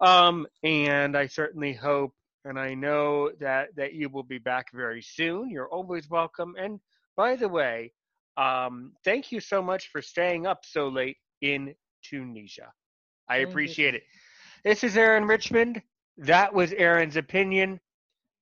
[0.00, 2.12] Um, and I certainly hope
[2.46, 5.50] and I know that that you will be back very soon.
[5.50, 6.54] You're always welcome.
[6.58, 6.78] And
[7.16, 7.92] by the way,
[8.36, 11.74] um, thank you so much for staying up so late in
[12.04, 12.72] Tunisia.
[13.28, 14.00] I thank appreciate you.
[14.00, 14.04] it.
[14.64, 15.82] This is Aaron Richmond.
[16.18, 17.80] That was Aaron's opinion.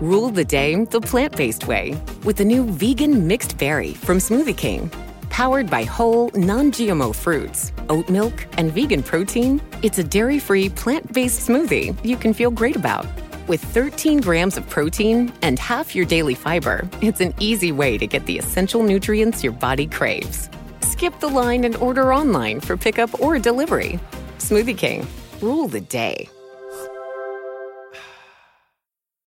[0.00, 4.56] Rule the day the plant based way with the new vegan mixed berry from Smoothie
[4.56, 4.88] King.
[5.28, 10.68] Powered by whole, non GMO fruits, oat milk, and vegan protein, it's a dairy free,
[10.68, 13.08] plant based smoothie you can feel great about.
[13.48, 18.06] With 13 grams of protein and half your daily fiber, it's an easy way to
[18.06, 20.48] get the essential nutrients your body craves.
[20.80, 23.98] Skip the line and order online for pickup or delivery.
[24.38, 25.06] Smoothie King,
[25.40, 26.28] rule the day.